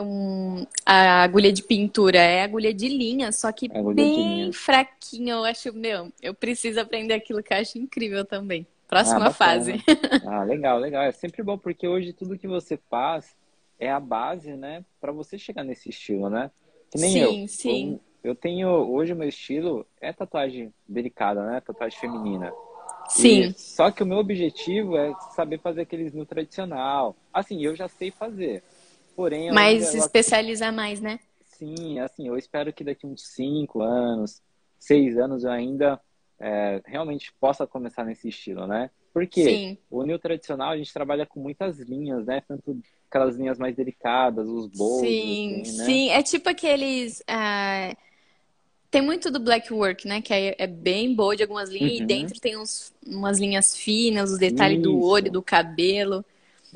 [0.00, 5.36] um, a agulha de pintura, é agulha de linha, só que bem fraquinho.
[5.36, 8.66] Eu acho, meu, eu preciso aprender aquilo que eu acho incrível também.
[8.92, 9.82] Próxima ah, fase.
[10.28, 11.02] ah, legal, legal.
[11.04, 13.34] É sempre bom, porque hoje tudo que você faz
[13.80, 16.50] é a base, né, para você chegar nesse estilo, né?
[16.90, 17.48] Que nem sim, eu.
[17.48, 18.00] sim.
[18.22, 21.62] Eu tenho, hoje o meu estilo é tatuagem delicada, né?
[21.62, 22.52] Tatuagem feminina.
[23.08, 23.44] Sim.
[23.44, 27.16] E, só que o meu objetivo é saber fazer aqueles no tradicional.
[27.32, 28.62] Assim, eu já sei fazer.
[29.16, 31.18] Porém, Mas especializar mais, né?
[31.46, 34.42] Sim, assim, eu espero que daqui uns 5 anos,
[34.78, 35.98] 6 anos eu ainda
[36.42, 38.90] é, realmente possa começar nesse estilo, né?
[39.14, 39.78] Porque Sim.
[39.90, 42.42] o new tradicional a gente trabalha com muitas linhas, né?
[42.46, 42.78] Tanto
[43.08, 45.00] aquelas linhas mais delicadas, os bolos.
[45.00, 45.84] Sim, assim, né?
[45.84, 46.10] sim.
[46.10, 47.20] É tipo aqueles.
[47.20, 47.96] Uh
[48.92, 50.20] tem muito do black work, né?
[50.20, 51.92] Que é, é bem boa de algumas linhas.
[51.92, 52.02] Uhum.
[52.02, 54.82] E dentro tem uns, umas linhas finas, os detalhes Isso.
[54.82, 56.22] do olho, do cabelo.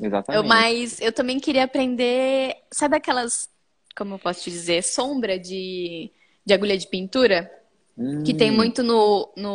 [0.01, 0.43] Exatamente.
[0.43, 2.55] Eu, mas eu também queria aprender.
[2.71, 3.47] Sabe aquelas.
[3.95, 4.83] Como eu posso te dizer?
[4.83, 6.09] Sombra de,
[6.43, 7.51] de agulha de pintura?
[7.97, 8.23] Hum.
[8.23, 8.55] Que tem hum.
[8.55, 9.51] muito no, no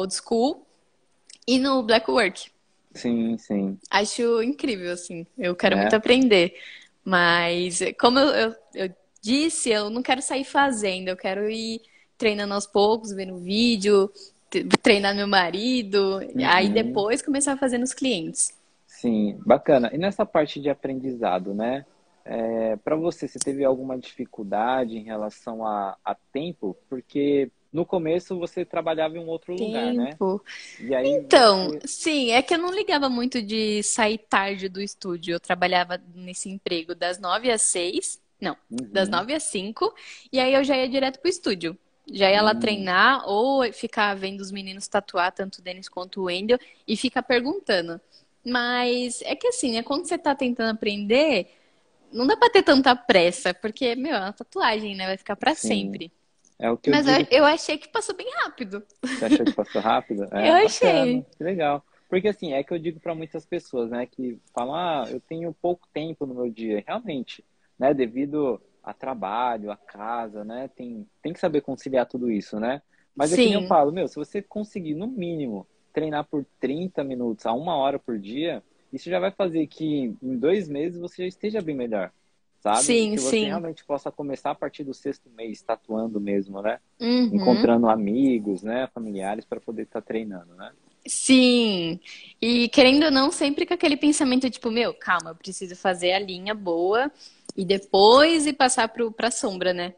[0.00, 0.66] old school
[1.46, 2.50] e no black work.
[2.94, 3.78] Sim, sim.
[3.90, 5.26] Acho incrível, assim.
[5.36, 5.80] Eu quero é.
[5.80, 6.54] muito aprender.
[7.04, 11.82] Mas, como eu, eu, eu disse, eu não quero sair fazendo, eu quero ir
[12.16, 14.10] treinando aos poucos, vendo vídeo,
[14.82, 16.46] treinar meu marido, uhum.
[16.46, 18.52] aí depois começar a fazer nos clientes.
[18.86, 19.90] Sim, bacana.
[19.92, 21.84] E nessa parte de aprendizado, né?
[22.24, 26.74] É, para você, você teve alguma dificuldade em relação a, a tempo?
[26.88, 29.66] Porque no começo você trabalhava em um outro tempo.
[29.66, 30.10] lugar, né?
[31.08, 31.88] Então, você...
[31.88, 35.34] sim, é que eu não ligava muito de sair tarde do estúdio.
[35.34, 38.88] Eu trabalhava nesse emprego das nove às seis, não, uhum.
[38.92, 39.92] das nove às cinco,
[40.32, 41.76] e aí eu já ia direto pro estúdio.
[42.12, 42.60] Já ia lá hum.
[42.60, 47.24] treinar ou ficar vendo os meninos tatuar, tanto o Denis quanto o Wendel, e ficar
[47.24, 48.00] perguntando.
[48.46, 49.82] Mas é que assim, né?
[49.82, 51.50] Quando você tá tentando aprender,
[52.12, 55.06] não dá pra ter tanta pressa, porque, meu, é uma tatuagem, né?
[55.06, 56.12] Vai ficar para sempre.
[56.58, 57.28] É o que Mas eu, digo...
[57.32, 58.82] eu, achei que passou bem rápido.
[59.02, 60.28] Você achou que passou rápido?
[60.32, 61.26] É, eu achei.
[61.36, 61.84] Que legal.
[62.08, 65.52] Porque assim, é que eu digo para muitas pessoas, né, que falam, ah, eu tenho
[65.52, 66.82] pouco tempo no meu dia.
[66.86, 67.44] Realmente,
[67.78, 70.68] né, devido a trabalho, a casa, né?
[70.76, 72.82] Tem, tem que saber conciliar tudo isso, né?
[73.16, 77.46] Mas é que eu falo, meu, se você conseguir, no mínimo, treinar por 30 minutos
[77.46, 78.62] a uma hora por dia,
[78.92, 82.12] isso já vai fazer que em dois meses você já esteja bem melhor,
[82.64, 82.82] sabe?
[82.82, 83.44] Sim, que você sim.
[83.44, 86.80] realmente possa começar a partir do sexto mês, tatuando mesmo, né?
[86.98, 87.30] Uhum.
[87.34, 88.88] Encontrando amigos, né?
[88.94, 90.72] Familiares para poder estar tá treinando, né?
[91.06, 92.00] Sim.
[92.40, 96.18] E querendo ou não, sempre com aquele pensamento tipo, meu, calma, eu preciso fazer a
[96.18, 97.12] linha boa
[97.54, 99.92] e depois ir passar para a sombra, né?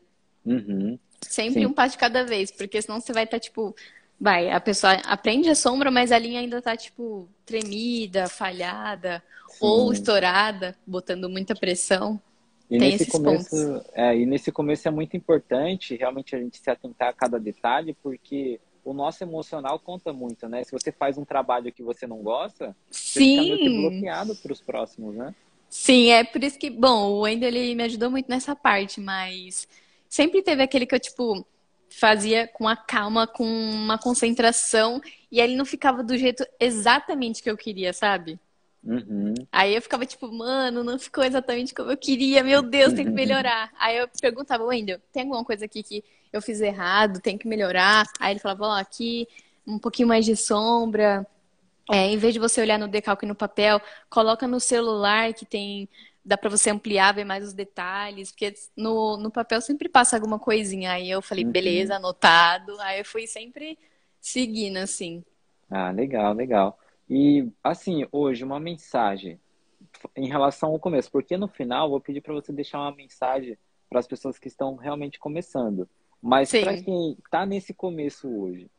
[0.44, 0.98] Uhum.
[1.22, 1.66] Sempre Sim.
[1.66, 3.76] um passo de cada vez, porque senão você vai estar, tá, tipo,
[4.20, 9.58] vai, a pessoa aprende a sombra, mas a linha ainda tá, tipo, tremida, falhada, Sim.
[9.60, 12.20] ou estourada, botando muita pressão.
[12.68, 16.68] E Tem nesse começo, é, e nesse começo é muito importante realmente a gente se
[16.68, 20.64] atentar a cada detalhe, porque o nosso emocional conta muito, né?
[20.64, 23.12] Se você faz um trabalho que você não gosta, Sim.
[23.12, 25.34] você fica meio que bloqueado para os próximos, né?
[25.68, 29.68] Sim, é por isso que, bom, o Wendel ele me ajudou muito nessa parte, mas
[30.08, 31.44] sempre teve aquele que eu, tipo,
[31.88, 35.00] fazia com a calma, com uma concentração,
[35.30, 38.38] e ele não ficava do jeito exatamente que eu queria, sabe?
[38.86, 39.34] Uhum.
[39.50, 43.10] Aí eu ficava tipo, mano, não ficou exatamente como eu queria, meu Deus, tem que
[43.10, 43.72] melhorar.
[43.78, 48.06] Aí eu perguntava, Wendel, tem alguma coisa aqui que eu fiz errado, tem que melhorar?
[48.20, 49.26] Aí ele falava, ó, oh, aqui
[49.66, 51.26] um pouquinho mais de sombra,
[51.90, 55.88] é, em vez de você olhar no decalque no papel, coloca no celular que tem.
[56.24, 60.40] Dá para você ampliar, ver mais os detalhes, porque no, no papel sempre passa alguma
[60.40, 60.90] coisinha.
[60.92, 61.52] Aí eu falei, uhum.
[61.52, 62.76] beleza, anotado.
[62.80, 63.78] Aí eu fui sempre
[64.20, 65.24] seguindo, assim.
[65.70, 66.76] Ah, legal, legal.
[67.08, 69.40] E, assim, hoje, uma mensagem
[70.14, 73.56] em relação ao começo, porque no final vou pedir para você deixar uma mensagem
[73.88, 75.88] para as pessoas que estão realmente começando.
[76.20, 78.70] Mas para quem está nesse começo hoje,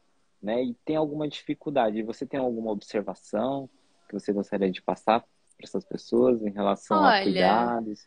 [0.42, 3.70] né, e tem alguma dificuldade, você tem alguma observação
[4.08, 8.06] que você gostaria de passar para essas pessoas em relação Olha, a cuidados?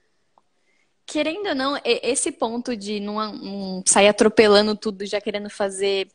[1.07, 6.09] Querendo ou não, esse ponto de não, não sair atropelando tudo, já querendo fazer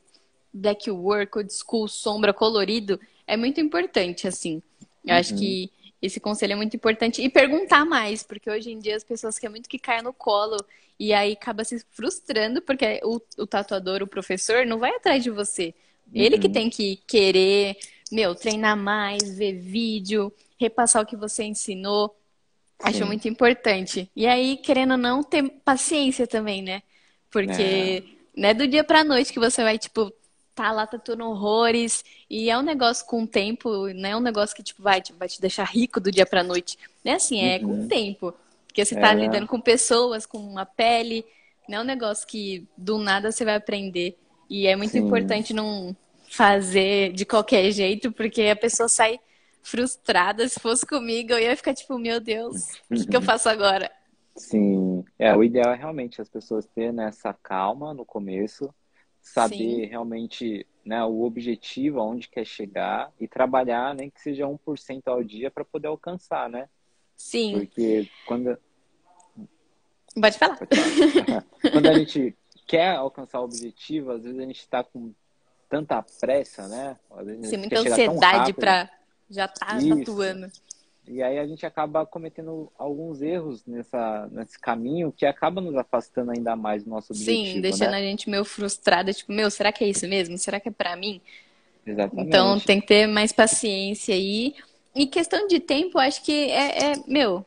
[0.54, 4.62] black work, old school, sombra, colorido, é muito importante, assim.
[5.04, 5.20] Eu uhum.
[5.20, 7.22] acho que esse conselho é muito importante.
[7.22, 10.58] E perguntar mais, porque hoje em dia as pessoas querem muito que caia no colo
[11.00, 15.30] e aí acaba se frustrando, porque o, o tatuador, o professor, não vai atrás de
[15.30, 15.74] você.
[16.14, 16.54] Ele que uhum.
[16.54, 17.78] tem que querer,
[18.12, 22.16] meu, treinar mais, ver vídeo, repassar o que você ensinou.
[22.80, 22.88] Sim.
[22.88, 24.10] Acho muito importante.
[24.16, 26.84] E aí, querendo ou não, ter paciência também, né?
[27.32, 28.04] Porque é.
[28.36, 30.14] não é do dia pra noite que você vai, tipo,
[30.56, 32.04] tá lá tatuando horrores.
[32.30, 35.28] E é um negócio com tempo, não é um negócio que, tipo, vai, tipo, vai
[35.28, 36.80] te deixar rico do dia pra noite.
[37.04, 37.82] Não é assim, é uhum.
[37.82, 38.34] com tempo.
[38.66, 39.16] Porque você tá é.
[39.16, 41.26] lidando com pessoas, com uma pele.
[41.68, 44.18] Não é um negócio que do nada você vai aprender.
[44.50, 45.00] E é muito Sim.
[45.00, 45.96] importante não
[46.30, 49.20] fazer de qualquer jeito, porque a pessoa sai
[49.62, 50.48] frustrada.
[50.48, 53.92] Se fosse comigo, eu ia ficar tipo, meu Deus, o que, que eu faço agora?
[54.36, 58.70] Sim, é, o ideal é realmente as pessoas terem essa calma no começo,
[59.26, 59.86] saber Sim.
[59.86, 65.50] realmente né, o objetivo, aonde quer chegar e trabalhar, nem que seja 1% ao dia
[65.50, 66.70] para poder alcançar, né?
[67.18, 67.54] Sim.
[67.54, 68.56] Porque quando.
[70.14, 70.58] Pode falar.
[70.58, 70.76] Pode
[71.26, 71.46] falar.
[71.72, 75.12] quando a gente quer alcançar o objetivo, às vezes a gente está com
[75.68, 76.96] tanta pressa, né?
[77.10, 78.92] Às vezes Sim, muita ansiedade para
[79.28, 80.52] já estar tá atuando.
[81.08, 86.32] E aí a gente acaba cometendo alguns erros nessa, nesse caminho que acaba nos afastando
[86.32, 87.54] ainda mais do nosso objetivo.
[87.54, 87.98] Sim, deixando né?
[87.98, 90.38] a gente meio frustrada, tipo, meu, será que é isso mesmo?
[90.38, 91.22] Será que é para mim?
[91.86, 92.28] Exatamente.
[92.28, 94.56] Então tem que ter mais paciência aí.
[94.96, 97.46] E questão de tempo, acho que é, é meu,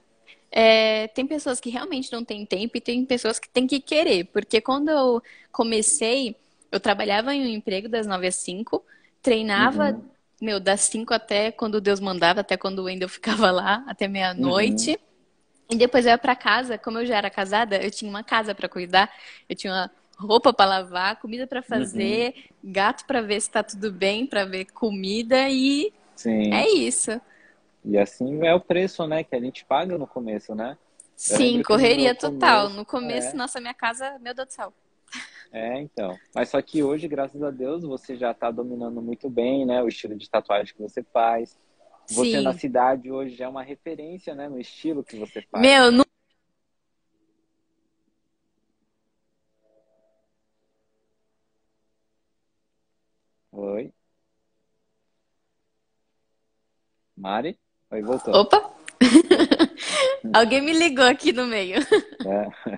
[0.51, 4.25] é, tem pessoas que realmente não têm tempo e tem pessoas que têm que querer.
[4.27, 6.37] Porque quando eu comecei,
[6.71, 8.83] eu trabalhava em um emprego das 9 às 5,
[9.23, 10.05] treinava, uhum.
[10.41, 14.91] Meu, das 5 até quando Deus mandava, até quando o Wendel ficava lá, até meia-noite.
[14.91, 14.97] Uhum.
[15.71, 18.55] E depois eu ia para casa, como eu já era casada, eu tinha uma casa
[18.55, 19.11] para cuidar,
[19.49, 22.73] eu tinha uma roupa para lavar, comida para fazer, uhum.
[22.73, 26.53] gato para ver se tá tudo bem, para ver comida e Sim.
[26.53, 27.21] é isso.
[27.85, 30.77] E assim é o preço, né, que a gente paga no começo, né?
[31.15, 32.63] Sim, correria total.
[32.63, 33.35] Começo, no começo, é...
[33.35, 34.73] nossa, minha casa, meu Deus do céu.
[35.51, 36.17] É, então.
[36.35, 39.89] Mas só que hoje, graças a Deus, você já está dominando muito bem, né, o
[39.89, 41.59] estilo de tatuagem que você faz.
[42.09, 42.43] Você Sim.
[42.43, 45.63] na cidade hoje é uma referência, né, no estilo que você faz.
[45.63, 46.05] Meu, no...
[53.53, 53.93] Oi.
[57.17, 57.59] Mari?
[57.91, 58.35] Oi, voltou.
[58.35, 58.71] Opa!
[60.33, 61.81] Alguém me ligou aqui no meio.
[61.81, 62.78] É.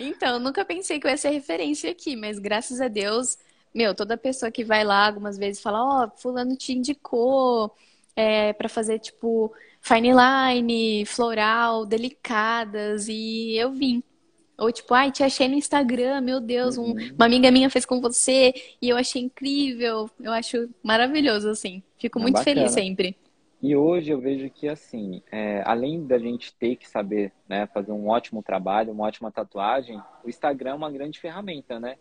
[0.00, 3.38] Então, nunca pensei que eu ia ser referência aqui, mas graças a Deus,
[3.74, 7.74] meu, toda pessoa que vai lá algumas vezes fala, ó, oh, fulano te indicou
[8.14, 14.02] é, para fazer, tipo, fine line, floral, delicadas, e eu vim.
[14.58, 17.10] Ou tipo, ai, te achei no Instagram, meu Deus, um, uhum.
[17.14, 20.10] uma amiga minha fez com você e eu achei incrível.
[20.18, 21.82] Eu acho maravilhoso, assim.
[21.98, 22.56] Fico é muito bacana.
[22.56, 23.14] feliz sempre.
[23.62, 27.90] E hoje eu vejo que, assim, é, além da gente ter que saber né, fazer
[27.90, 31.96] um ótimo trabalho, uma ótima tatuagem, o Instagram é uma grande ferramenta, né?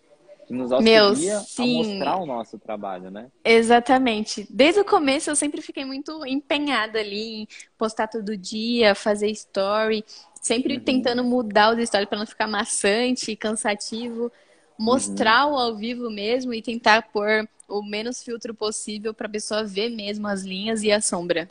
[0.46, 3.32] Que nos auxilia Meu, a mostrar o nosso trabalho, né?
[3.44, 4.46] Exatamente.
[4.50, 10.06] Desde o começo eu sempre fiquei muito empenhada ali em postar todo dia, fazer story,
[10.40, 10.84] sempre uhum.
[10.84, 14.32] tentando mudar os stories para não ficar maçante, cansativo,
[14.78, 15.54] mostrar uhum.
[15.54, 19.90] o ao vivo mesmo e tentar pôr o menos filtro possível para a pessoa ver
[19.90, 21.50] mesmo as linhas e a sombra.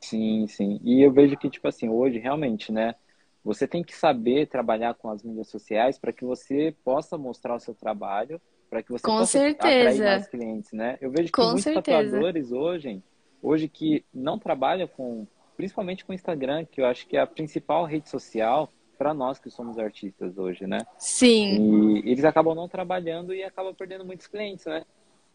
[0.00, 0.80] Sim, sim.
[0.84, 2.94] E eu vejo que, tipo assim, hoje realmente, né?
[3.44, 7.60] Você tem que saber trabalhar com as mídias sociais para que você possa mostrar o
[7.60, 9.78] seu trabalho, para que você com possa certeza.
[9.78, 10.98] atrair mais clientes, né?
[11.00, 12.10] Eu vejo que com muitos certeza.
[12.10, 13.02] tatuadores hoje,
[13.40, 17.26] hoje que não trabalham com, principalmente com o Instagram, que eu acho que é a
[17.26, 20.78] principal rede social para nós que somos artistas hoje, né?
[20.98, 22.02] Sim.
[22.04, 24.84] E eles acabam não trabalhando e acabam perdendo muitos clientes, né?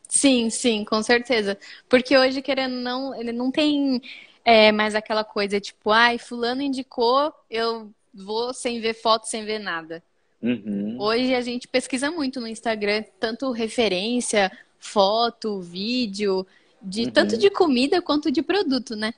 [0.08, 1.58] Sim, sim, com certeza.
[1.88, 4.02] Porque hoje, querendo não, ele não tem
[4.44, 9.60] é, mais aquela coisa tipo, ai, fulano indicou, eu vou sem ver foto, sem ver
[9.60, 10.04] nada.
[10.42, 10.98] Uhum.
[11.00, 16.46] Hoje a gente pesquisa muito no Instagram, tanto referência, foto, vídeo,
[16.82, 17.12] de uhum.
[17.12, 19.14] tanto de comida quanto de produto, né?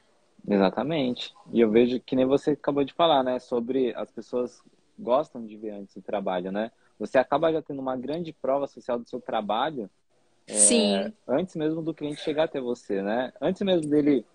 [0.48, 1.34] Exatamente.
[1.52, 3.40] E eu vejo que nem você acabou de falar, né?
[3.40, 4.62] Sobre as pessoas
[4.98, 6.72] gostam de ver antes o trabalho, né?
[7.00, 9.90] Você acaba já tendo uma grande prova social do seu trabalho
[10.48, 11.14] é, Sim.
[11.28, 13.32] Antes mesmo do cliente chegar até você, né?
[13.40, 14.26] Antes mesmo dele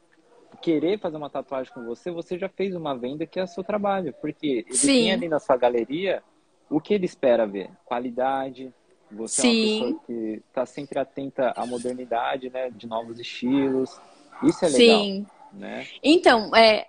[0.62, 3.62] querer fazer uma tatuagem com você, você já fez uma venda que é o seu
[3.62, 4.14] trabalho.
[4.20, 4.99] Porque ele Sim.
[4.99, 6.22] tem ali na sua galeria
[6.70, 7.70] o que ele espera ver.
[7.85, 8.72] Qualidade,
[9.11, 9.49] você Sim.
[9.49, 12.70] é uma pessoa que está sempre atenta à modernidade, né?
[12.70, 14.01] De novos estilos.
[14.43, 15.03] Isso é legal.
[15.03, 15.26] Sim.
[15.53, 15.86] Né?
[16.03, 16.86] Então, é,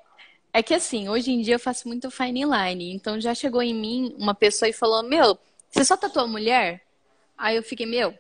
[0.54, 2.94] é que assim, hoje em dia eu faço muito fine line.
[2.94, 5.38] Então já chegou em mim uma pessoa e falou: Meu,
[5.70, 6.82] você só tatua mulher?
[7.38, 8.14] Aí eu fiquei, meu,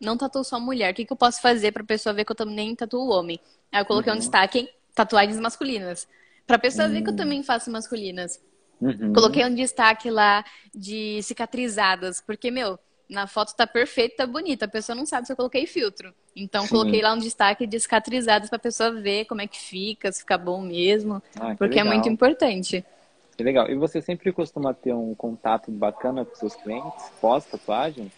[0.00, 0.92] não tatuo só mulher.
[0.92, 3.38] O que, que eu posso fazer pra pessoa ver que eu também tatuo homem?
[3.70, 4.16] Aí eu coloquei Uhum.
[4.16, 6.08] um destaque em tatuagens masculinas.
[6.46, 7.16] Pra pessoa ver que eu Hum.
[7.16, 8.42] também faço masculinas.
[8.80, 9.12] Uhum.
[9.12, 12.78] Coloquei um destaque lá de cicatrizadas, porque, meu,
[13.08, 14.64] na foto tá perfeito, tá bonita.
[14.64, 16.12] A pessoa não sabe se eu coloquei filtro.
[16.36, 16.70] Então, Sim.
[16.70, 20.36] coloquei lá um destaque de cicatrizadas pra pessoa ver como é que fica, se fica
[20.36, 21.22] bom mesmo.
[21.40, 21.86] Ah, que Porque é legal.
[21.94, 22.84] muito importante.
[23.36, 23.68] Que legal.
[23.70, 28.10] E você sempre costuma ter um contato bacana com seus clientes pós-tatuagem?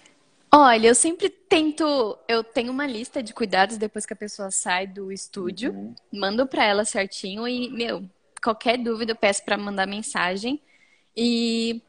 [0.52, 2.18] Olha, eu sempre tento.
[2.28, 5.94] Eu tenho uma lista de cuidados depois que a pessoa sai do estúdio, Uhum.
[6.12, 8.02] mando pra ela certinho e, meu,
[8.42, 10.62] qualquer dúvida eu peço pra mandar mensagem.
[11.16, 11.82] E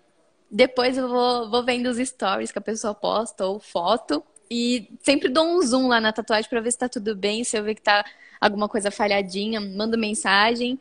[0.50, 4.24] depois eu vou, vou vendo os stories que a pessoa posta ou foto.
[4.50, 7.44] E sempre dou um zoom lá na tatuagem pra ver se tá tudo bem.
[7.44, 8.04] Se eu ver que tá
[8.40, 10.80] alguma coisa falhadinha, mando mensagem.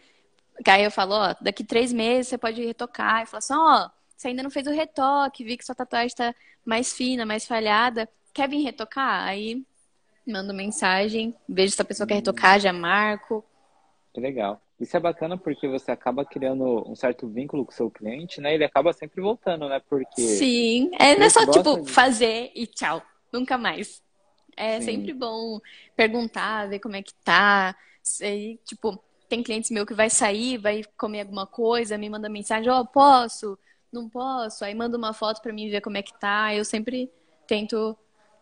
[0.65, 3.23] Que Aí eu falo, ó, daqui três meses você pode retocar.
[3.23, 6.35] E falo assim, ó, você ainda não fez o retoque, vi que sua tatuagem tá
[6.65, 8.09] mais fina, mais falhada.
[8.33, 9.27] Quer vir retocar?
[9.27, 9.63] Aí
[10.27, 13.45] mando mensagem, vejo se a pessoa quer retocar, já marco.
[14.13, 14.61] Que legal.
[14.79, 18.55] Isso é bacana porque você acaba criando um certo vínculo com o seu cliente, né?
[18.55, 19.81] Ele acaba sempre voltando, né?
[19.89, 23.01] Porque Sim, é, não é só tipo de- fazer e tchau,
[23.39, 24.03] nunca mais.
[24.57, 24.87] É Sim.
[24.87, 25.61] sempre bom
[25.95, 27.77] perguntar, ver como é que tá.
[28.03, 32.71] Sei, tipo, tem clientes meu que vai sair, vai comer alguma coisa, me manda mensagem,
[32.71, 33.59] ó, posso?
[33.93, 34.65] Não posso?
[34.65, 36.55] Aí manda uma foto pra mim ver como é que tá.
[36.55, 37.11] Eu sempre
[37.47, 37.97] tento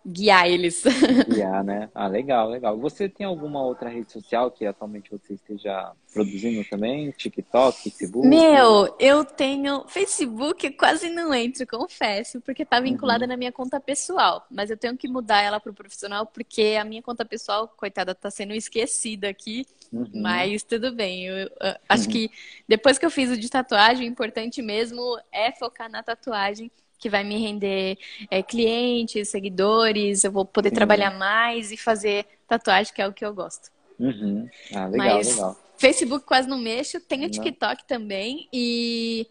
[0.06, 0.82] guiar eles.
[1.28, 1.88] guiar, né?
[1.94, 2.76] Ah, legal, legal.
[2.78, 7.10] Você tem alguma outra rede social que atualmente você esteja produzindo também?
[7.10, 8.26] TikTok, Facebook?
[8.28, 13.28] Meu, eu tenho Facebook, eu quase não entro, confesso, porque tá vinculada Uhum.
[13.28, 14.46] na minha conta pessoal.
[14.50, 18.30] Mas eu tenho que mudar ela pro profissional, porque a minha conta pessoal, coitada, tá
[18.30, 19.66] sendo esquecida aqui.
[19.92, 20.08] Uhum.
[20.14, 21.26] Mas tudo bem.
[21.26, 21.50] Eu, eu
[21.88, 22.30] acho que
[22.68, 27.10] depois que eu fiz o de tatuagem, o importante mesmo é focar na tatuagem, que
[27.10, 27.98] vai me render
[28.30, 30.74] é, clientes, seguidores, eu vou poder Sim.
[30.74, 33.70] trabalhar mais e fazer tatuagem, que é o que eu gosto.
[33.98, 34.48] Uhum.
[34.74, 35.56] Ah, legal, Mas legal.
[35.76, 37.30] Facebook quase não mexo, tenho Não.
[37.30, 39.26] TikTok também e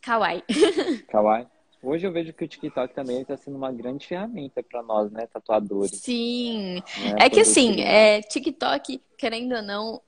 [0.00, 0.42] Kawaii.
[1.08, 1.46] Kawaii.
[1.82, 5.26] Hoje eu vejo que o TikTok também está sendo uma grande ferramenta para nós, né,
[5.26, 5.98] tatuadores.
[5.98, 6.82] Sim.
[6.98, 10.02] né, É que assim, é, TikTok, querendo ou não,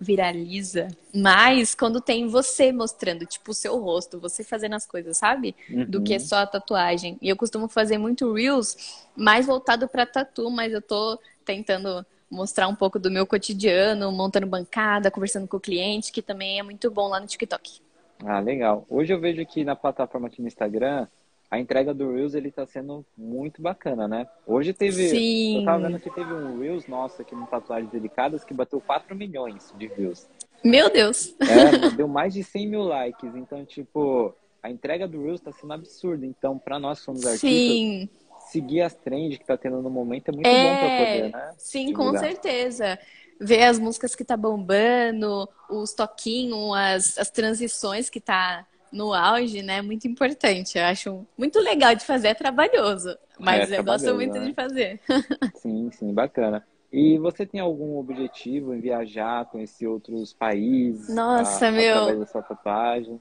[0.00, 0.88] viraliza.
[1.14, 5.54] Mas quando tem você mostrando, tipo, o seu rosto, você fazendo as coisas, sabe?
[5.88, 6.04] Do Uhum.
[6.04, 7.16] que só a tatuagem.
[7.22, 12.66] E eu costumo fazer muito Reels mais voltado pra tatu, mas eu tô tentando mostrar
[12.68, 16.90] um pouco do meu cotidiano, montando bancada, conversando com o cliente, que também é muito
[16.90, 17.80] bom lá no TikTok.
[18.24, 18.86] Ah, legal.
[18.88, 21.06] Hoje eu vejo que na plataforma aqui no Instagram,
[21.50, 24.26] a entrega do Reels ele tá sendo muito bacana, né?
[24.46, 25.08] Hoje teve.
[25.08, 25.58] Sim.
[25.60, 29.14] Eu tava vendo que teve um Reels nosso aqui no Tatuagens Delicadas que bateu 4
[29.16, 30.28] milhões de views.
[30.62, 31.34] Meu Deus!
[31.40, 33.34] É, deu mais de 100 mil likes.
[33.34, 36.26] Então, tipo, a entrega do Reels tá sendo absurda.
[36.26, 38.08] Então, pra nós que somos artistas, Sim.
[38.50, 41.50] seguir as trends que tá tendo no momento é muito bom pra É, poder, né?
[41.56, 42.20] sim, com divulgar.
[42.24, 42.98] certeza.
[43.40, 49.62] Ver as músicas que tá bombando, os toquinhos, as, as transições que tá no auge,
[49.62, 49.80] né?
[49.80, 50.76] Muito importante.
[50.78, 53.16] Eu acho muito legal de fazer, é trabalhoso.
[53.38, 54.46] Mas É eu gosto muito né?
[54.48, 55.00] de fazer.
[55.56, 56.66] Sim, sim, bacana.
[56.92, 61.08] E você tem algum objetivo em viajar, conhecer outros países?
[61.14, 61.96] Nossa, a- meu.
[61.96, 63.20] Através da sua tatuagem?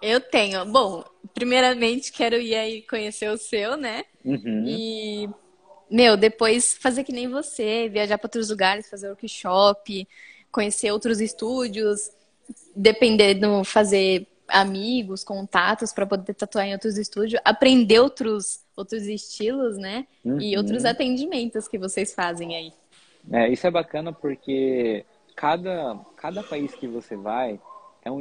[0.00, 0.64] Eu tenho.
[0.66, 1.04] Bom,
[1.34, 4.04] primeiramente quero ir aí conhecer o seu, né?
[4.24, 4.64] Uhum.
[4.66, 5.28] E,
[5.90, 10.06] meu, depois fazer que nem você, viajar para outros lugares, fazer workshop,
[10.52, 12.10] conhecer outros estúdios,
[12.74, 20.06] dependendo, fazer amigos, contatos para poder tatuar em outros estúdios, aprender outros, outros estilos, né?
[20.24, 20.58] E Uhum.
[20.58, 22.72] outros atendimentos que vocês fazem aí.
[23.32, 25.04] É, isso é bacana porque
[25.36, 27.60] cada, cada país que você vai
[28.04, 28.20] é um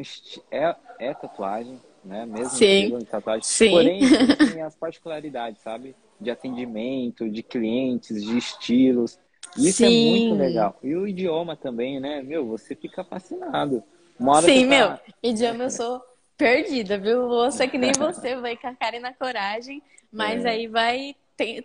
[0.51, 2.25] é, é tatuagem, né?
[2.25, 3.05] Mesmo Sim.
[3.09, 3.43] tatuagem.
[3.43, 3.69] Sim.
[3.71, 3.99] Porém,
[4.37, 5.95] têm as particularidades, sabe?
[6.19, 9.19] De atendimento, de clientes, de estilos.
[9.57, 10.09] Isso é Sim.
[10.09, 10.77] muito legal.
[10.83, 12.21] E o idioma também, né?
[12.21, 13.83] Meu, você fica fascinado.
[14.17, 15.01] Sim, você meu, tá...
[15.23, 16.01] idioma eu sou
[16.37, 17.27] perdida, viu?
[17.27, 20.49] Vou ser que nem você, vai com a cara e na coragem, mas É.
[20.49, 21.15] aí vai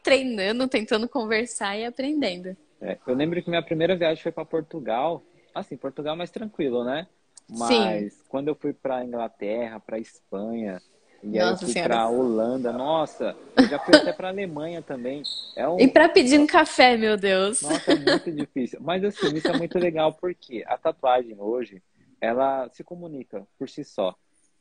[0.02, 2.56] treinando, tentando conversar e aprendendo.
[2.80, 5.22] É, eu lembro que minha primeira viagem foi para Portugal.
[5.54, 7.06] Assim, Portugal é mais tranquilo, né?
[7.48, 10.80] Mas quando eu fui para Inglaterra, para Espanha,
[11.24, 11.94] e aí eu Nossa fui Senhora.
[11.94, 15.22] para Holanda, nossa, eu já fui até para Alemanha também.
[15.56, 17.62] É um, E pra pedir um café, meu Deus.
[17.62, 18.78] nossa, é muito difícil.
[18.82, 21.82] Mas assim, isso é muito legal porque a tatuagem hoje,
[22.20, 24.14] ela se comunica por si só,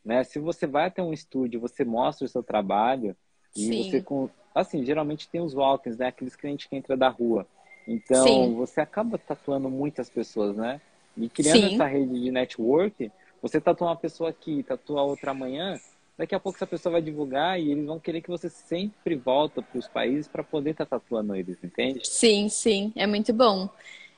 [0.05, 0.24] né?
[0.24, 3.16] Se você vai até um estúdio, você mostra o seu trabalho
[3.55, 3.78] e Sim.
[3.84, 6.07] você com, assim, geralmente tem os walk-ins, né?
[6.07, 7.45] Aqueles clientes que entram da rua.
[7.88, 8.55] Então, Sim.
[8.55, 10.80] você acaba tatuando muitas pessoas, né?
[11.18, 11.74] E criando Sim.
[11.76, 13.11] essa rede de network,
[13.41, 15.80] você tatua uma pessoa aqui, tatua outra amanhã,
[16.18, 19.61] daqui a pouco essa pessoa vai divulgar e eles vão querer que você sempre volta
[19.61, 22.07] para os países para poder estar tá tatuando eles, entende?
[22.07, 23.70] Sim, sim, é muito bom.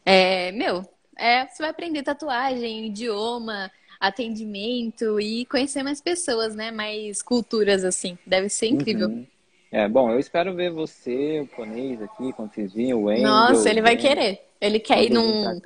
[0.06, 0.88] É, meu,
[1.18, 6.72] é, você vai aprender tatuagem, idioma, atendimento e conhecer mais pessoas, né?
[6.72, 8.18] Mais culturas, assim.
[8.26, 9.08] Deve ser incrível.
[9.08, 9.26] Uhum.
[9.72, 13.24] É, bom, eu espero ver você, o Ponês aqui, quando vocês virem, o Wendel.
[13.26, 14.42] Nossa, ele vai querer.
[14.62, 15.60] Ele quer ir num,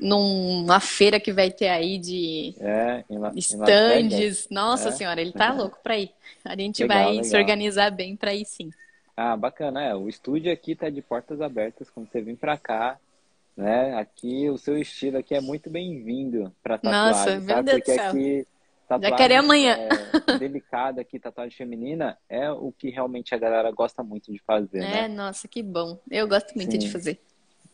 [0.00, 4.48] numa feira que vai ter aí de é, La, estandes.
[4.50, 4.92] Nossa é.
[4.92, 6.10] senhora, ele tá louco pra ir.
[6.44, 7.24] A gente legal, vai legal.
[7.24, 8.70] se organizar bem pra ir sim.
[9.16, 9.82] Ah, bacana.
[9.82, 11.90] É, o estúdio aqui tá de portas abertas.
[11.90, 12.98] Quando você vir pra cá,
[13.56, 13.94] né?
[13.96, 17.70] Aqui o seu estilo aqui é muito bem-vindo para tatuagem, Nossa, meu sabe?
[17.70, 18.08] Deus Porque do céu.
[18.10, 18.46] aqui
[18.88, 19.76] tatuagem Já querer amanhã.
[19.76, 24.78] É, delicada aqui, tatuagem feminina, é o que realmente a galera gosta muito de fazer,
[24.78, 25.08] é, né?
[25.08, 25.98] nossa, que bom.
[26.10, 26.78] Eu gosto muito Sim.
[26.78, 27.20] de fazer.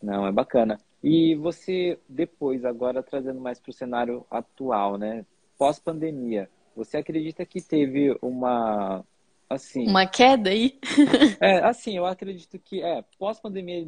[0.02, 0.78] Não, é bacana.
[1.08, 5.24] E você, depois, agora trazendo mais para o cenário atual, né?
[5.56, 9.04] Pós-pandemia, você acredita que teve uma
[9.48, 10.76] assim uma queda aí
[11.40, 13.86] é assim eu acredito que é pós pandemia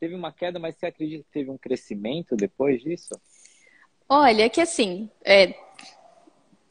[0.00, 3.14] teve uma queda, mas você acredita que teve um crescimento depois disso?
[4.08, 5.54] Olha, que assim, é,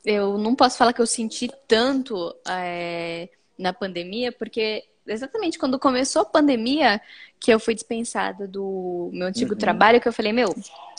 [0.03, 6.21] eu não posso falar que eu senti tanto é, na pandemia, porque exatamente quando começou
[6.21, 7.01] a pandemia
[7.39, 9.59] que eu fui dispensada do meu antigo uhum.
[9.59, 10.55] trabalho, que eu falei, meu,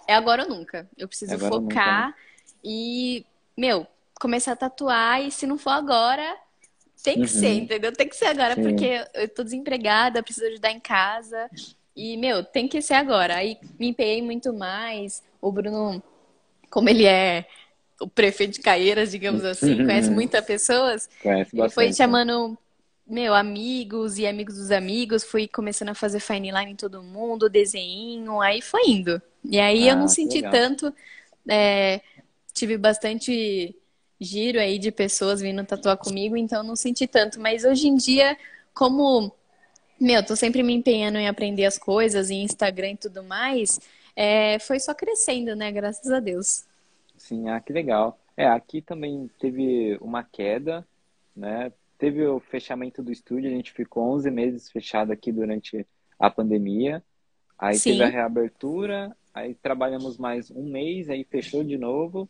[0.06, 0.88] é agora ou nunca.
[0.96, 2.14] Eu preciso é focar nunca, né?
[2.64, 3.26] e,
[3.56, 3.86] meu,
[4.20, 6.36] começar a tatuar e se não for agora,
[7.02, 7.26] tem que uhum.
[7.26, 7.92] ser, entendeu?
[7.92, 8.62] Tem que ser agora, Sim.
[8.62, 11.50] porque eu tô desempregada, preciso ajudar em casa.
[11.94, 13.36] E, meu, tem que ser agora.
[13.36, 15.22] Aí me empenhei muito mais.
[15.40, 16.02] O Bruno,
[16.70, 17.46] como ele é
[18.00, 21.08] o prefeito de Caieiras, digamos assim, conhece muitas pessoas.
[21.22, 21.60] Conhece bastante.
[21.60, 22.58] Ele foi chamando,
[23.06, 25.24] meu, amigos e amigos dos amigos.
[25.24, 28.40] Fui começando a fazer fine line em todo mundo, desenho.
[28.40, 29.22] Aí foi indo.
[29.44, 30.52] E aí ah, eu não senti legal.
[30.52, 30.94] tanto.
[31.48, 32.00] É,
[32.52, 33.76] tive bastante
[34.20, 37.38] giro aí de pessoas vindo tatuar comigo, então não senti tanto.
[37.40, 38.36] Mas hoje em dia,
[38.74, 39.32] como
[40.00, 43.80] meu, tô sempre me empenhando em aprender as coisas, em Instagram e tudo mais.
[44.14, 45.72] É, foi só crescendo, né?
[45.72, 46.64] Graças a Deus.
[47.16, 48.18] Sim, ah, que legal.
[48.36, 50.86] É, aqui também teve uma queda,
[51.34, 51.72] né?
[51.98, 55.86] Teve o fechamento do estúdio, a gente ficou 11 meses fechado aqui durante
[56.18, 57.02] a pandemia.
[57.58, 57.92] Aí Sim.
[57.92, 62.28] teve a reabertura, aí trabalhamos mais um mês, aí fechou de novo.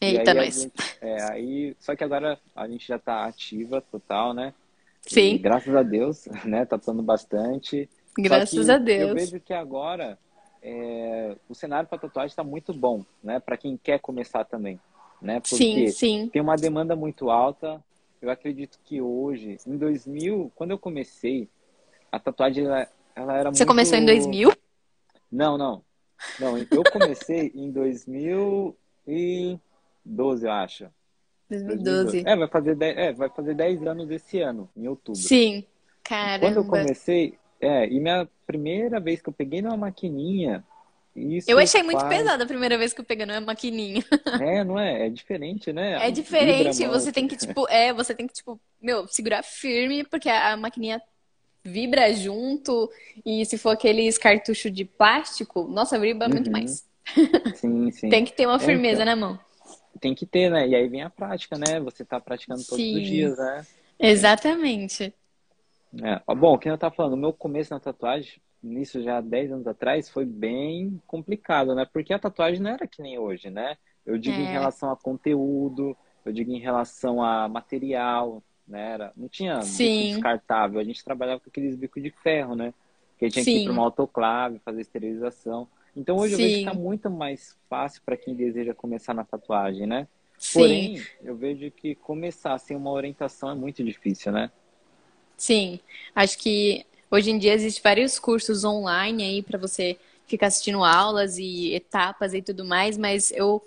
[0.00, 0.62] Eita, nós.
[0.62, 4.54] Gente, é, aí, só que agora a gente já tá ativa total, né?
[5.02, 5.34] Sim.
[5.34, 6.64] E, graças a Deus, né?
[6.64, 7.88] Tá dando bastante.
[8.16, 9.10] Graças a Deus.
[9.10, 10.18] Eu vejo que agora
[10.62, 13.40] é, o cenário para tatuagem está muito bom, né?
[13.40, 14.80] Para quem quer começar também,
[15.20, 15.40] né?
[15.40, 16.30] Porque sim, sim.
[16.32, 17.82] tem uma demanda muito alta.
[18.20, 21.48] Eu acredito que hoje, em 2000, quando eu comecei,
[22.12, 23.68] a tatuagem ela, ela era Você muito...
[23.68, 24.52] começou em 2000?
[25.32, 25.82] Não, não.
[26.38, 28.76] Não, eu comecei em 2012,
[30.44, 30.86] eu acho.
[31.48, 32.22] 2012.
[32.26, 35.20] É, vai fazer 10, é, vai fazer 10 anos esse ano, em outubro.
[35.20, 35.64] Sim,
[36.04, 36.46] caramba.
[36.46, 40.62] Quando eu comecei, é, e minha primeira vez que eu peguei numa maquininha,
[41.20, 44.04] isso eu achei muito pesado a primeira vez que eu peguei numa maquininha.
[44.40, 45.06] É, não é?
[45.06, 46.06] É diferente, né?
[46.06, 50.28] É diferente, você tem que, tipo, é, você tem que, tipo, meu, segurar firme, porque
[50.28, 51.00] a maquininha
[51.62, 52.90] vibra junto,
[53.24, 56.34] e se for aqueles cartuchos de plástico, nossa, vibra uhum.
[56.34, 56.88] muito mais.
[57.56, 58.08] Sim, sim.
[58.08, 59.06] tem que ter uma firmeza é, então.
[59.06, 59.40] na mão
[60.00, 60.66] tem que ter, né?
[60.66, 61.78] E aí vem a prática, né?
[61.80, 62.96] Você tá praticando todos Sim.
[62.96, 63.66] os dias, né?
[63.98, 65.14] Exatamente.
[66.02, 66.34] É.
[66.34, 69.66] Bom, quem eu tava falando, o meu começo na tatuagem, nisso já há 10 anos
[69.66, 71.86] atrás, foi bem complicado, né?
[71.90, 73.76] Porque a tatuagem não era que nem hoje, né?
[74.04, 74.42] Eu digo é.
[74.42, 78.92] em relação a conteúdo, eu digo em relação a material, né?
[78.92, 80.12] Era, não tinha Sim.
[80.12, 82.72] descartável, a gente trabalhava com aqueles bicos de ferro, né?
[83.18, 83.52] Que tinha Sim.
[83.52, 85.68] que ir para uma autoclave, fazer esterilização.
[85.96, 86.42] Então hoje Sim.
[86.42, 90.06] eu vejo que está muito mais fácil para quem deseja começar na tatuagem, né?
[90.38, 90.58] Sim.
[90.58, 94.50] Porém, eu vejo que começar sem uma orientação é muito difícil, né?
[95.36, 95.80] Sim,
[96.14, 101.38] acho que hoje em dia existem vários cursos online aí para você ficar assistindo aulas
[101.38, 103.62] e etapas e tudo mais, mas eu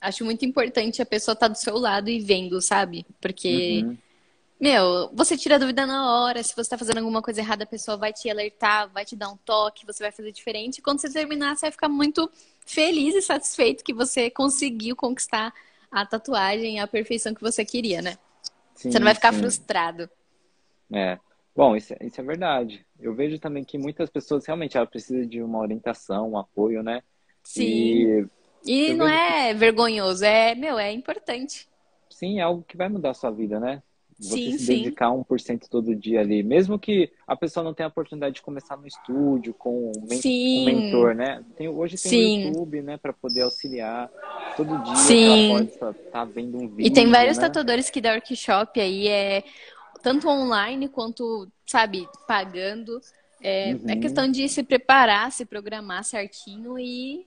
[0.00, 3.06] acho muito importante a pessoa estar tá do seu lado e vendo, sabe?
[3.20, 3.96] Porque uhum.
[4.58, 6.42] Meu, você tira a dúvida na hora.
[6.42, 9.28] Se você está fazendo alguma coisa errada, a pessoa vai te alertar, vai te dar
[9.28, 10.78] um toque, você vai fazer diferente.
[10.78, 12.30] E quando você terminar, você vai ficar muito
[12.64, 15.52] feliz e satisfeito que você conseguiu conquistar
[15.90, 18.18] a tatuagem, a perfeição que você queria, né?
[18.74, 19.40] Sim, você não vai ficar sim.
[19.40, 20.08] frustrado.
[20.90, 21.18] É.
[21.56, 22.84] Bom, isso, é, isso é verdade.
[23.00, 27.02] Eu vejo também que muitas pessoas realmente ela precisa de uma orientação, um apoio, né?
[27.42, 27.62] Sim.
[27.64, 28.26] E,
[28.66, 29.18] e não vejo...
[29.18, 31.66] é vergonhoso, é, meu, é importante.
[32.10, 33.82] Sim, é algo que vai mudar a sua vida, né?
[34.18, 35.24] Você sim, se dedicar sim.
[35.28, 36.42] 1% todo dia ali.
[36.42, 41.14] Mesmo que a pessoa não tenha a oportunidade de começar no estúdio com um mentor,
[41.14, 41.44] né?
[41.54, 42.44] Tem, hoje tem sim.
[42.44, 42.96] o YouTube, né?
[42.96, 44.10] Para poder auxiliar.
[44.56, 45.50] Todo dia sim.
[45.50, 46.86] ela pode estar tá vendo um vídeo.
[46.86, 47.44] E tem vários né?
[47.44, 49.44] tatuadores que dão workshop aí, é
[50.06, 53.00] tanto online quanto, sabe, pagando.
[53.42, 53.82] É, é uhum.
[53.88, 57.26] é questão de se preparar, se programar certinho e.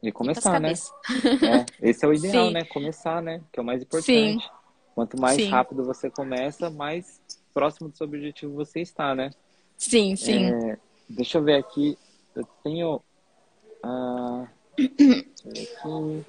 [0.00, 0.70] E começar, né?
[0.70, 2.64] É, esse é o ideal, né?
[2.66, 3.40] Começar, né?
[3.52, 4.44] Que é o mais importante.
[4.44, 4.50] Sim.
[4.94, 5.48] Quanto mais sim.
[5.48, 7.20] rápido você começa, mais
[7.52, 9.32] próximo do seu objetivo você está, né?
[9.76, 10.44] Sim, sim.
[10.44, 11.98] É, deixa eu ver aqui.
[12.36, 13.02] Eu tenho.
[13.82, 14.46] Ah,
[14.78, 16.24] aqui.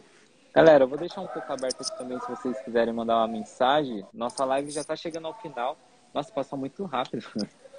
[0.53, 4.05] Galera, eu vou deixar um pouco aberto aqui também se vocês quiserem mandar uma mensagem.
[4.13, 5.75] Nossa live já está chegando ao final.
[6.13, 7.25] Nossa, passou muito rápido.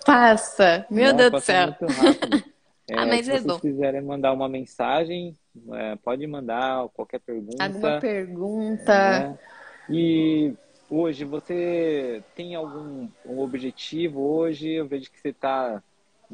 [0.04, 0.84] Passa!
[0.90, 1.66] Meu Não, Deus do céu!
[1.80, 2.54] Muito rápido.
[2.86, 3.58] É, ah, mas se é vocês bom.
[3.58, 5.34] quiserem mandar uma mensagem,
[5.72, 7.64] é, pode mandar qualquer pergunta.
[7.64, 8.92] Alguma pergunta.
[8.92, 9.38] É.
[9.88, 10.54] E
[10.90, 14.70] hoje você tem algum um objetivo hoje?
[14.70, 15.82] Eu vejo que você está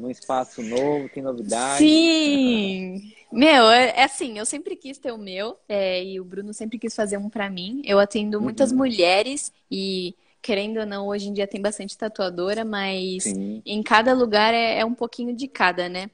[0.01, 1.77] num espaço novo, tem novidades.
[1.77, 3.13] Sim!
[3.31, 6.77] Meu, é, é, assim, eu sempre quis ter o meu, é, e o Bruno sempre
[6.77, 7.81] quis fazer um para mim.
[7.85, 8.43] Eu atendo uhum.
[8.43, 13.61] muitas mulheres e, querendo ou não, hoje em dia tem bastante tatuadora, mas Sim.
[13.65, 16.09] em cada lugar é, é, um pouquinho de cada, né?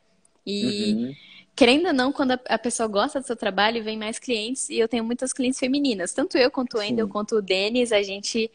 [0.46, 0.94] E.
[0.94, 1.14] Uhum
[1.58, 4.88] querendo ou não, quando a, pessoa gosta do seu trabalho, vem mais clientes e eu
[4.88, 6.14] tenho muitas clientes femininas.
[6.14, 8.52] Tanto eu quanto o Endel, quanto o Denis, a gente,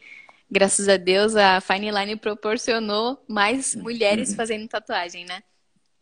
[0.49, 4.35] graças a Deus, a Fine Line proporcionou mais mulheres uhum.
[4.35, 5.41] fazendo tatuagem, né?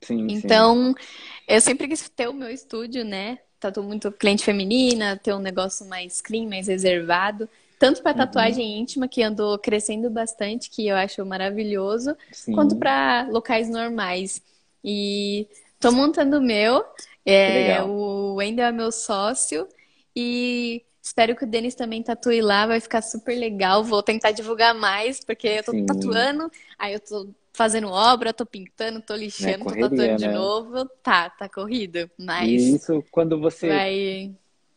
[0.02, 1.06] Sim, então, sim.
[1.48, 3.40] eu sempre quis ter o meu estúdio, né?
[3.60, 7.48] Tatu muito cliente feminina, ter um negócio mais clean, mais reservado.
[7.78, 8.18] Tanto para uhum.
[8.18, 8.82] tatuagem uhum.
[8.82, 12.54] íntima, que andou crescendo bastante, que eu acho maravilhoso, sim.
[12.54, 14.42] quanto para locais normais.
[14.84, 15.48] E
[15.82, 16.86] Tô montando o meu.
[17.26, 19.68] É, o Wendel é meu sócio.
[20.16, 22.68] E espero que o Denis também tatue lá.
[22.68, 23.84] Vai ficar super legal.
[23.84, 25.86] Vou tentar divulgar mais, porque eu tô Sim.
[25.86, 26.52] tatuando.
[26.78, 30.28] Aí eu tô fazendo obra, tô pintando, tô lixando, é correria, tô tatuando né?
[30.28, 30.86] de novo.
[31.04, 32.10] Tá, tá corrido.
[32.18, 32.50] Mas.
[32.50, 33.68] E isso quando você.
[33.68, 34.32] Vai...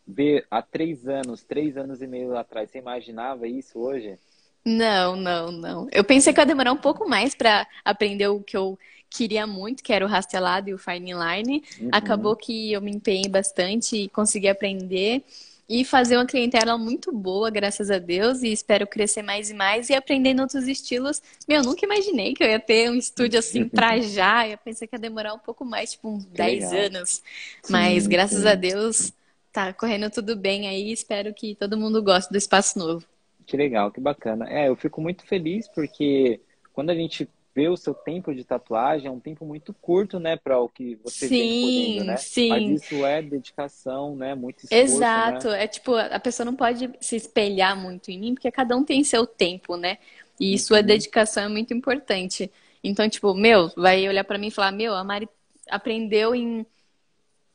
[0.06, 4.18] Vê há três anos, três anos e meio atrás, você imaginava isso hoje?
[4.62, 5.88] Não, não, não.
[5.90, 8.78] Eu pensei que ia demorar um pouco mais para aprender o que eu
[9.10, 11.62] queria muito, que era o rastelado e o fine line.
[11.80, 11.88] Uhum.
[11.92, 15.24] Acabou que eu me empenhei bastante e consegui aprender
[15.68, 19.88] e fazer uma clientela muito boa, graças a Deus, e espero crescer mais e mais
[19.88, 21.22] e aprendendo outros estilos.
[21.48, 24.46] Meu, eu nunca imaginei que eu ia ter um estúdio assim pra já.
[24.46, 27.22] Eu pensei que ia demorar um pouco mais, tipo uns 10 anos.
[27.62, 28.48] Sim, Mas graças sim.
[28.48, 29.12] a Deus
[29.52, 30.92] tá correndo tudo bem aí.
[30.92, 33.06] Espero que todo mundo goste do espaço novo.
[33.46, 34.48] Que legal, que bacana.
[34.50, 36.40] É, eu fico muito feliz porque
[36.72, 40.36] quando a gente vê o seu tempo de tatuagem, é um tempo muito curto, né,
[40.36, 42.16] para o que você sim, vem podendo, né?
[42.16, 42.48] Sim.
[42.48, 44.34] Mas isso é dedicação, né?
[44.34, 45.48] Muito esforço, Exato.
[45.48, 45.64] Né?
[45.64, 49.04] É tipo, a pessoa não pode se espelhar muito em mim, porque cada um tem
[49.04, 49.98] seu tempo, né?
[50.38, 50.58] E uhum.
[50.58, 52.50] sua dedicação é muito importante.
[52.82, 55.28] Então, tipo, meu, vai olhar para mim e falar, meu, a Mari
[55.70, 56.66] aprendeu em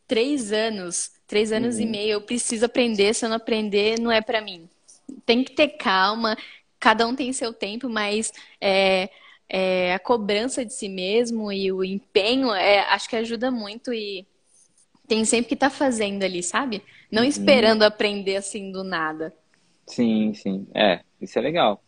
[0.08, 1.82] três anos, três anos uhum.
[1.82, 4.68] e meio, eu preciso aprender, se eu não aprender, não é para mim
[5.26, 6.38] tem que ter calma,
[6.80, 8.32] cada um tem seu tempo, mas
[8.62, 9.10] é,
[9.50, 14.28] é, a cobrança de si mesmo e o empenho, é, acho que ajuda muito e
[15.08, 16.84] tem sempre que estar tá fazendo ali, sabe?
[17.12, 17.30] Não uhum.
[17.30, 19.34] esperando aprender assim do nada.
[19.88, 20.68] Sim, sim.
[20.76, 21.84] É, isso é legal.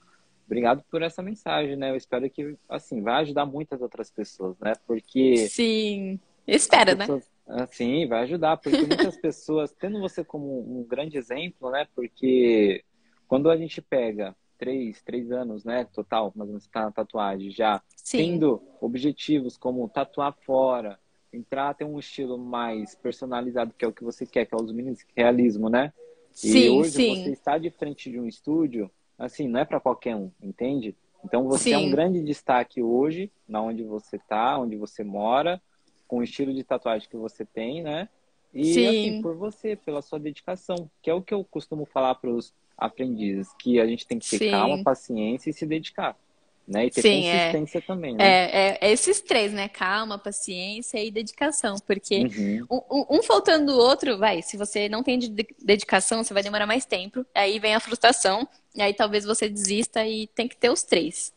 [0.47, 1.91] Obrigado por essa mensagem, né?
[1.91, 4.73] Eu espero que, assim, vai ajudar muitas outras pessoas, né?
[4.87, 5.47] Porque...
[5.47, 7.05] Sim, espera, né?
[7.05, 7.29] pessoas...
[7.47, 7.67] né?
[7.71, 11.87] Sim, vai ajudar, porque muitas pessoas, tendo você como um grande exemplo, né?
[11.95, 12.83] Porque
[13.27, 18.17] quando a gente pega três, três anos, né, total, mas menos na tatuagem, já Sim.
[18.17, 20.99] tendo objetivos como tatuar fora,
[21.33, 24.71] entrar, ter um estilo mais personalizado, que é o que você quer, que é os
[24.71, 25.91] meninos realismo, né?
[26.31, 27.07] Sim, e hoje sim.
[27.07, 30.95] você está de frente de um estúdio, assim, não é para qualquer um, entende?
[31.25, 31.73] Então você sim.
[31.73, 35.59] é um grande destaque hoje, na onde você está, onde você mora,
[36.07, 38.07] com o estilo de tatuagem que você tem, né?
[38.53, 38.87] E Sim.
[38.87, 42.53] assim, por você, pela sua dedicação, que é o que eu costumo falar para os
[42.81, 44.51] aprendizes, que a gente tem que ter Sim.
[44.51, 46.17] calma, paciência e se dedicar.
[46.67, 46.85] Né?
[46.85, 47.51] E ter Sim, é.
[47.51, 47.81] consistência é.
[47.81, 48.23] também, né?
[48.23, 49.67] É, é, esses três, né?
[49.67, 51.75] Calma, paciência e dedicação.
[51.85, 52.83] Porque uhum.
[52.89, 55.19] um, um, faltando o outro, vai, se você não tem
[55.61, 57.25] dedicação, você vai demorar mais tempo.
[57.35, 61.33] Aí vem a frustração, e aí talvez você desista e tem que ter os três.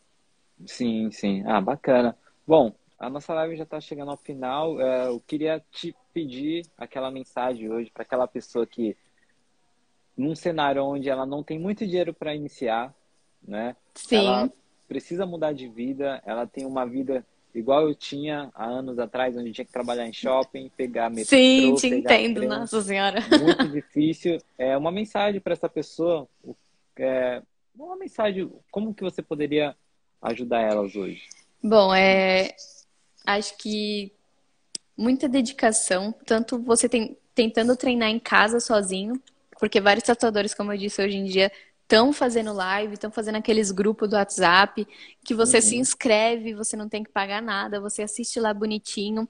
[0.65, 1.43] Sim, sim.
[1.45, 2.17] Ah, bacana.
[2.47, 4.79] Bom, a nossa live já está chegando ao final.
[4.79, 8.95] É, eu queria te pedir aquela mensagem hoje para aquela pessoa que
[10.17, 12.93] num cenário onde ela não tem muito dinheiro para iniciar,
[13.45, 13.75] né?
[13.93, 14.17] Sim.
[14.17, 14.51] Ela
[14.87, 19.51] precisa mudar de vida, ela tem uma vida igual eu tinha há anos atrás, onde
[19.51, 23.19] tinha que trabalhar em shopping, pegar metrô, Sim, te entendo, nossa senhora.
[23.39, 24.37] Muito difícil.
[24.57, 26.27] É uma mensagem para essa pessoa.
[26.97, 27.41] É,
[27.77, 29.75] uma mensagem, como que você poderia
[30.21, 31.23] ajudar elas hoje?
[31.63, 32.55] Bom, é,
[33.25, 34.11] acho que
[34.97, 39.21] muita dedicação, tanto você tem, tentando treinar em casa sozinho,
[39.65, 41.51] porque vários tatuadores, como eu disse, hoje em dia
[41.81, 44.87] estão fazendo live, estão fazendo aqueles grupos do WhatsApp,
[45.23, 45.63] que você uhum.
[45.63, 49.27] se inscreve, você não tem que pagar nada, você assiste lá bonitinho.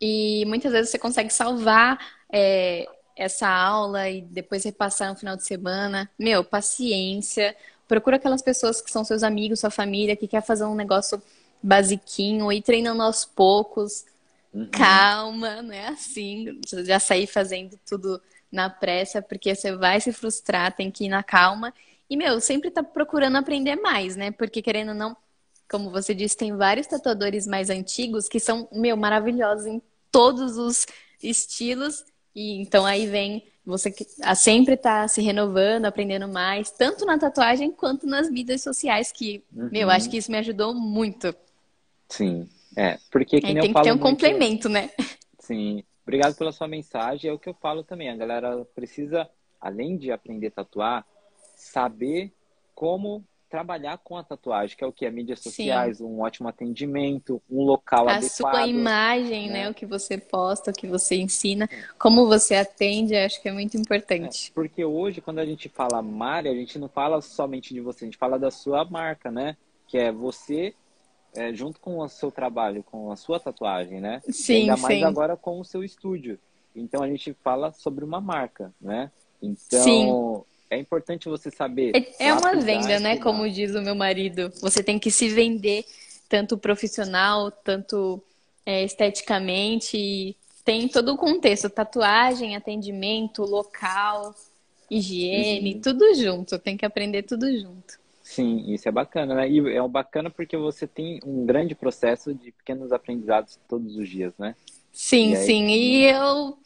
[0.00, 2.84] E muitas vezes você consegue salvar é,
[3.14, 6.10] essa aula e depois repassar no final de semana.
[6.18, 7.54] Meu, paciência.
[7.86, 11.22] Procura aquelas pessoas que são seus amigos, sua família, que quer fazer um negócio
[11.62, 14.04] basiquinho e treinando aos poucos.
[14.52, 14.68] Uhum.
[14.72, 16.60] Calma, não é assim.
[16.84, 18.20] Já sair fazendo tudo
[18.50, 21.72] na pressa, porque você vai se frustrar, tem que ir na calma.
[22.08, 24.30] E, meu, sempre tá procurando aprender mais, né?
[24.30, 25.16] Porque, querendo ou não,
[25.70, 30.86] como você disse, tem vários tatuadores mais antigos que são, meu, maravilhosos em todos os
[31.22, 32.04] estilos.
[32.34, 33.94] E então aí vem você
[34.34, 39.68] sempre tá se renovando, aprendendo mais, tanto na tatuagem quanto nas mídias sociais, que, uhum.
[39.70, 41.34] meu, acho que isso me ajudou muito.
[42.08, 44.00] Sim, é, porque que tem que ter um muito...
[44.00, 44.88] complemento, né?
[45.38, 49.28] Sim, obrigado pela sua mensagem, é o que eu falo também, a galera precisa,
[49.60, 51.06] além de aprender a tatuar,
[51.54, 52.32] saber
[52.74, 55.08] como trabalhar com a tatuagem, que é o que?
[55.10, 56.04] Mídias sociais, Sim.
[56.04, 58.54] um ótimo atendimento, um local a adequado.
[58.54, 59.64] A sua imagem, né?
[59.64, 59.70] né?
[59.70, 63.76] O que você posta, o que você ensina, como você atende, acho que é muito
[63.76, 64.50] importante.
[64.50, 68.04] É, porque hoje, quando a gente fala Mari, a gente não fala somente de você,
[68.04, 69.56] a gente fala da sua marca, né?
[69.86, 70.74] Que é você
[71.34, 74.20] é, junto com o seu trabalho, com a sua tatuagem, né?
[74.30, 75.04] Sim, e ainda mais sim.
[75.04, 76.38] agora com o seu estúdio.
[76.74, 79.10] Então a gente fala sobre uma marca, né?
[79.42, 81.92] Então, sim é importante você saber.
[81.94, 83.16] É, é uma venda, né?
[83.18, 84.52] Como diz o meu marido.
[84.60, 85.84] Você tem que se vender
[86.28, 88.22] tanto profissional, tanto
[88.64, 90.36] é, esteticamente.
[90.64, 94.34] Tem todo o contexto: tatuagem, atendimento, local,
[94.90, 95.80] higiene, uhum.
[95.80, 96.58] tudo junto.
[96.58, 97.98] Tem que aprender tudo junto.
[98.28, 99.50] Sim, isso é bacana, né?
[99.50, 104.34] E é bacana porque você tem um grande processo de pequenos aprendizados todos os dias,
[104.38, 104.54] né?
[104.92, 105.66] Sim, e aí, sim.
[105.68, 106.58] E eu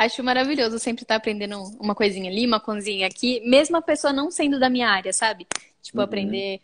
[0.00, 4.30] Acho maravilhoso sempre estar aprendendo uma coisinha ali, uma coisinha aqui, mesmo a pessoa não
[4.30, 5.46] sendo da minha área, sabe?
[5.82, 6.04] Tipo, uhum.
[6.04, 6.58] aprender.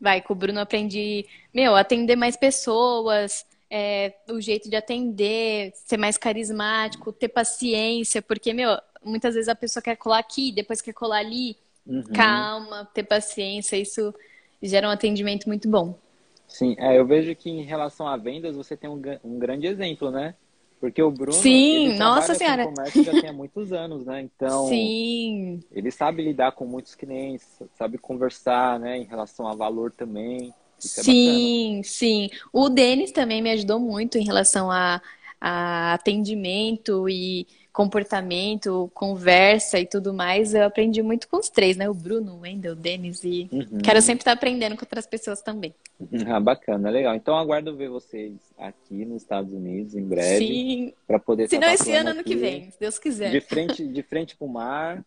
[0.00, 5.98] Vai, com o Bruno aprendi, meu, atender mais pessoas, é, o jeito de atender, ser
[5.98, 10.92] mais carismático, ter paciência, porque, meu, muitas vezes a pessoa quer colar aqui, depois quer
[10.92, 11.56] colar ali.
[11.90, 12.04] Uhum.
[12.14, 14.14] Calma, ter paciência, isso
[14.62, 15.98] gera um atendimento muito bom.
[16.46, 20.10] Sim, é, eu vejo que em relação a vendas você tem um, um grande exemplo,
[20.10, 20.34] né?
[20.80, 22.64] Porque o Bruno, Sim, nossa senhora.
[22.64, 24.22] com comércio já tem há muitos anos, né?
[24.22, 25.60] Então, Sim.
[25.70, 30.54] ele sabe lidar com muitos clientes, sabe conversar, né, em relação a valor também.
[30.78, 32.30] Isso é sim, é sim.
[32.52, 35.02] O Denis também me ajudou muito em relação a,
[35.38, 41.88] a atendimento e comportamento, conversa e tudo mais, eu aprendi muito com os três, né?
[41.88, 43.78] O Bruno, o Wendel, o Denis e uhum.
[43.82, 45.74] quero sempre estar aprendendo com outras pessoas também.
[46.30, 47.14] Ah, bacana, legal.
[47.14, 50.46] Então aguardo ver vocês aqui nos Estados Unidos em breve.
[50.46, 50.92] Sim.
[51.06, 53.30] Para poder Se não esse ano, ano que vem, se Deus quiser.
[53.30, 54.96] De frente, de frente pro mar.
[54.96, 55.04] Né?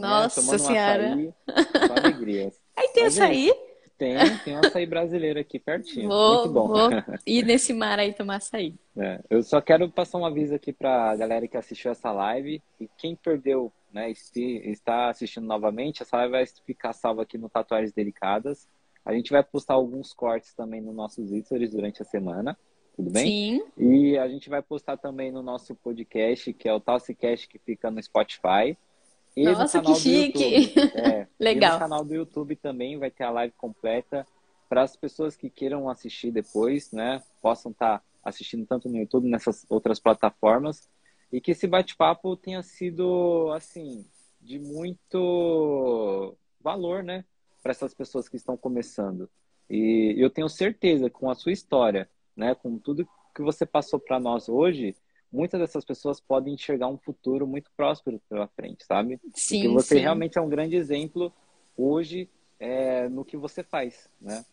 [0.00, 0.58] Nossa né?
[0.58, 1.02] senhora.
[1.08, 2.52] Um açaí, só alegria.
[2.76, 3.50] Aí tem Mas açaí?
[3.50, 3.71] É
[4.02, 6.08] tem, tem um açaí brasileiro aqui pertinho.
[6.08, 6.66] Vou, Muito bom.
[6.66, 6.90] Vou
[7.24, 8.74] ir nesse mar aí tomar açaí.
[8.96, 12.60] É, eu só quero passar um aviso aqui para a galera que assistiu essa live.
[12.80, 17.92] E quem perdeu, né, está assistindo novamente, essa live vai ficar salva aqui no Tatuagens
[17.92, 18.66] Delicadas.
[19.04, 22.58] A gente vai postar alguns cortes também nos nossos stories durante a semana.
[22.96, 23.24] Tudo bem?
[23.26, 23.62] Sim.
[23.78, 27.90] E a gente vai postar também no nosso podcast, que é o Talsicast, que fica
[27.90, 28.76] no Spotify.
[29.36, 30.74] E Nossa, que chique!
[30.94, 31.70] É, Legal.
[31.70, 34.26] E no canal do YouTube também vai ter a live completa
[34.68, 37.22] para as pessoas que queiram assistir depois, né?
[37.40, 40.88] Possam estar tá assistindo tanto no YouTube nessas outras plataformas
[41.32, 44.04] e que esse bate-papo tenha sido assim
[44.40, 47.24] de muito valor, né?
[47.62, 49.28] Para essas pessoas que estão começando.
[49.68, 52.54] E eu tenho certeza com a sua história, né?
[52.54, 54.94] Com tudo que você passou para nós hoje,
[55.32, 59.18] muitas dessas pessoas podem enxergar um futuro muito próspero pela frente, sabe?
[59.34, 60.00] Sim, Porque você sim.
[60.02, 61.32] realmente é um grande exemplo
[61.76, 62.28] hoje
[62.60, 64.44] é, no que você faz, né?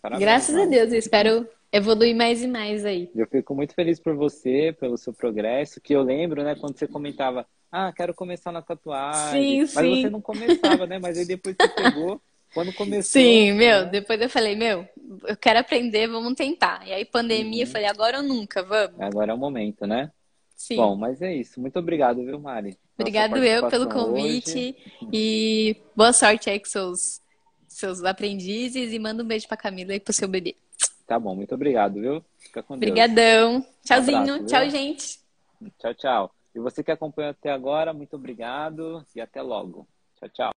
[0.00, 3.10] Parabéns, Graças a Deus, eu espero evoluir mais e mais aí.
[3.14, 6.86] Eu fico muito feliz por você, pelo seu progresso, que eu lembro, né, quando você
[6.86, 10.02] comentava, ah, quero começar na tatuagem, sim, mas sim.
[10.02, 10.98] você não começava, né?
[11.00, 12.20] Mas aí depois você pegou
[12.54, 13.20] quando começou.
[13.20, 13.90] Sim, meu, né?
[13.90, 14.88] depois eu falei, meu,
[15.26, 16.86] eu quero aprender, vamos tentar.
[16.86, 17.68] E aí, pandemia, uhum.
[17.68, 19.00] eu falei, agora ou nunca, vamos.
[19.00, 20.10] Agora é o momento, né?
[20.56, 20.76] Sim.
[20.76, 21.60] Bom, mas é isso.
[21.60, 22.78] Muito obrigado, viu, Mari?
[22.96, 25.08] Obrigado eu pelo convite hoje.
[25.12, 27.20] e boa sorte aí com seus,
[27.66, 30.54] seus aprendizes e manda um beijo pra Camila e pro seu bebê.
[31.06, 32.24] Tá bom, muito obrigado, viu?
[32.38, 32.90] Fica com Deus.
[32.90, 33.66] Obrigadão.
[33.84, 34.18] Tchauzinho.
[34.18, 35.18] Um abraço, tchau, gente.
[35.78, 36.34] Tchau, tchau.
[36.54, 39.86] E você que acompanhou até agora, muito obrigado e até logo.
[40.18, 40.52] Tchau, tchau.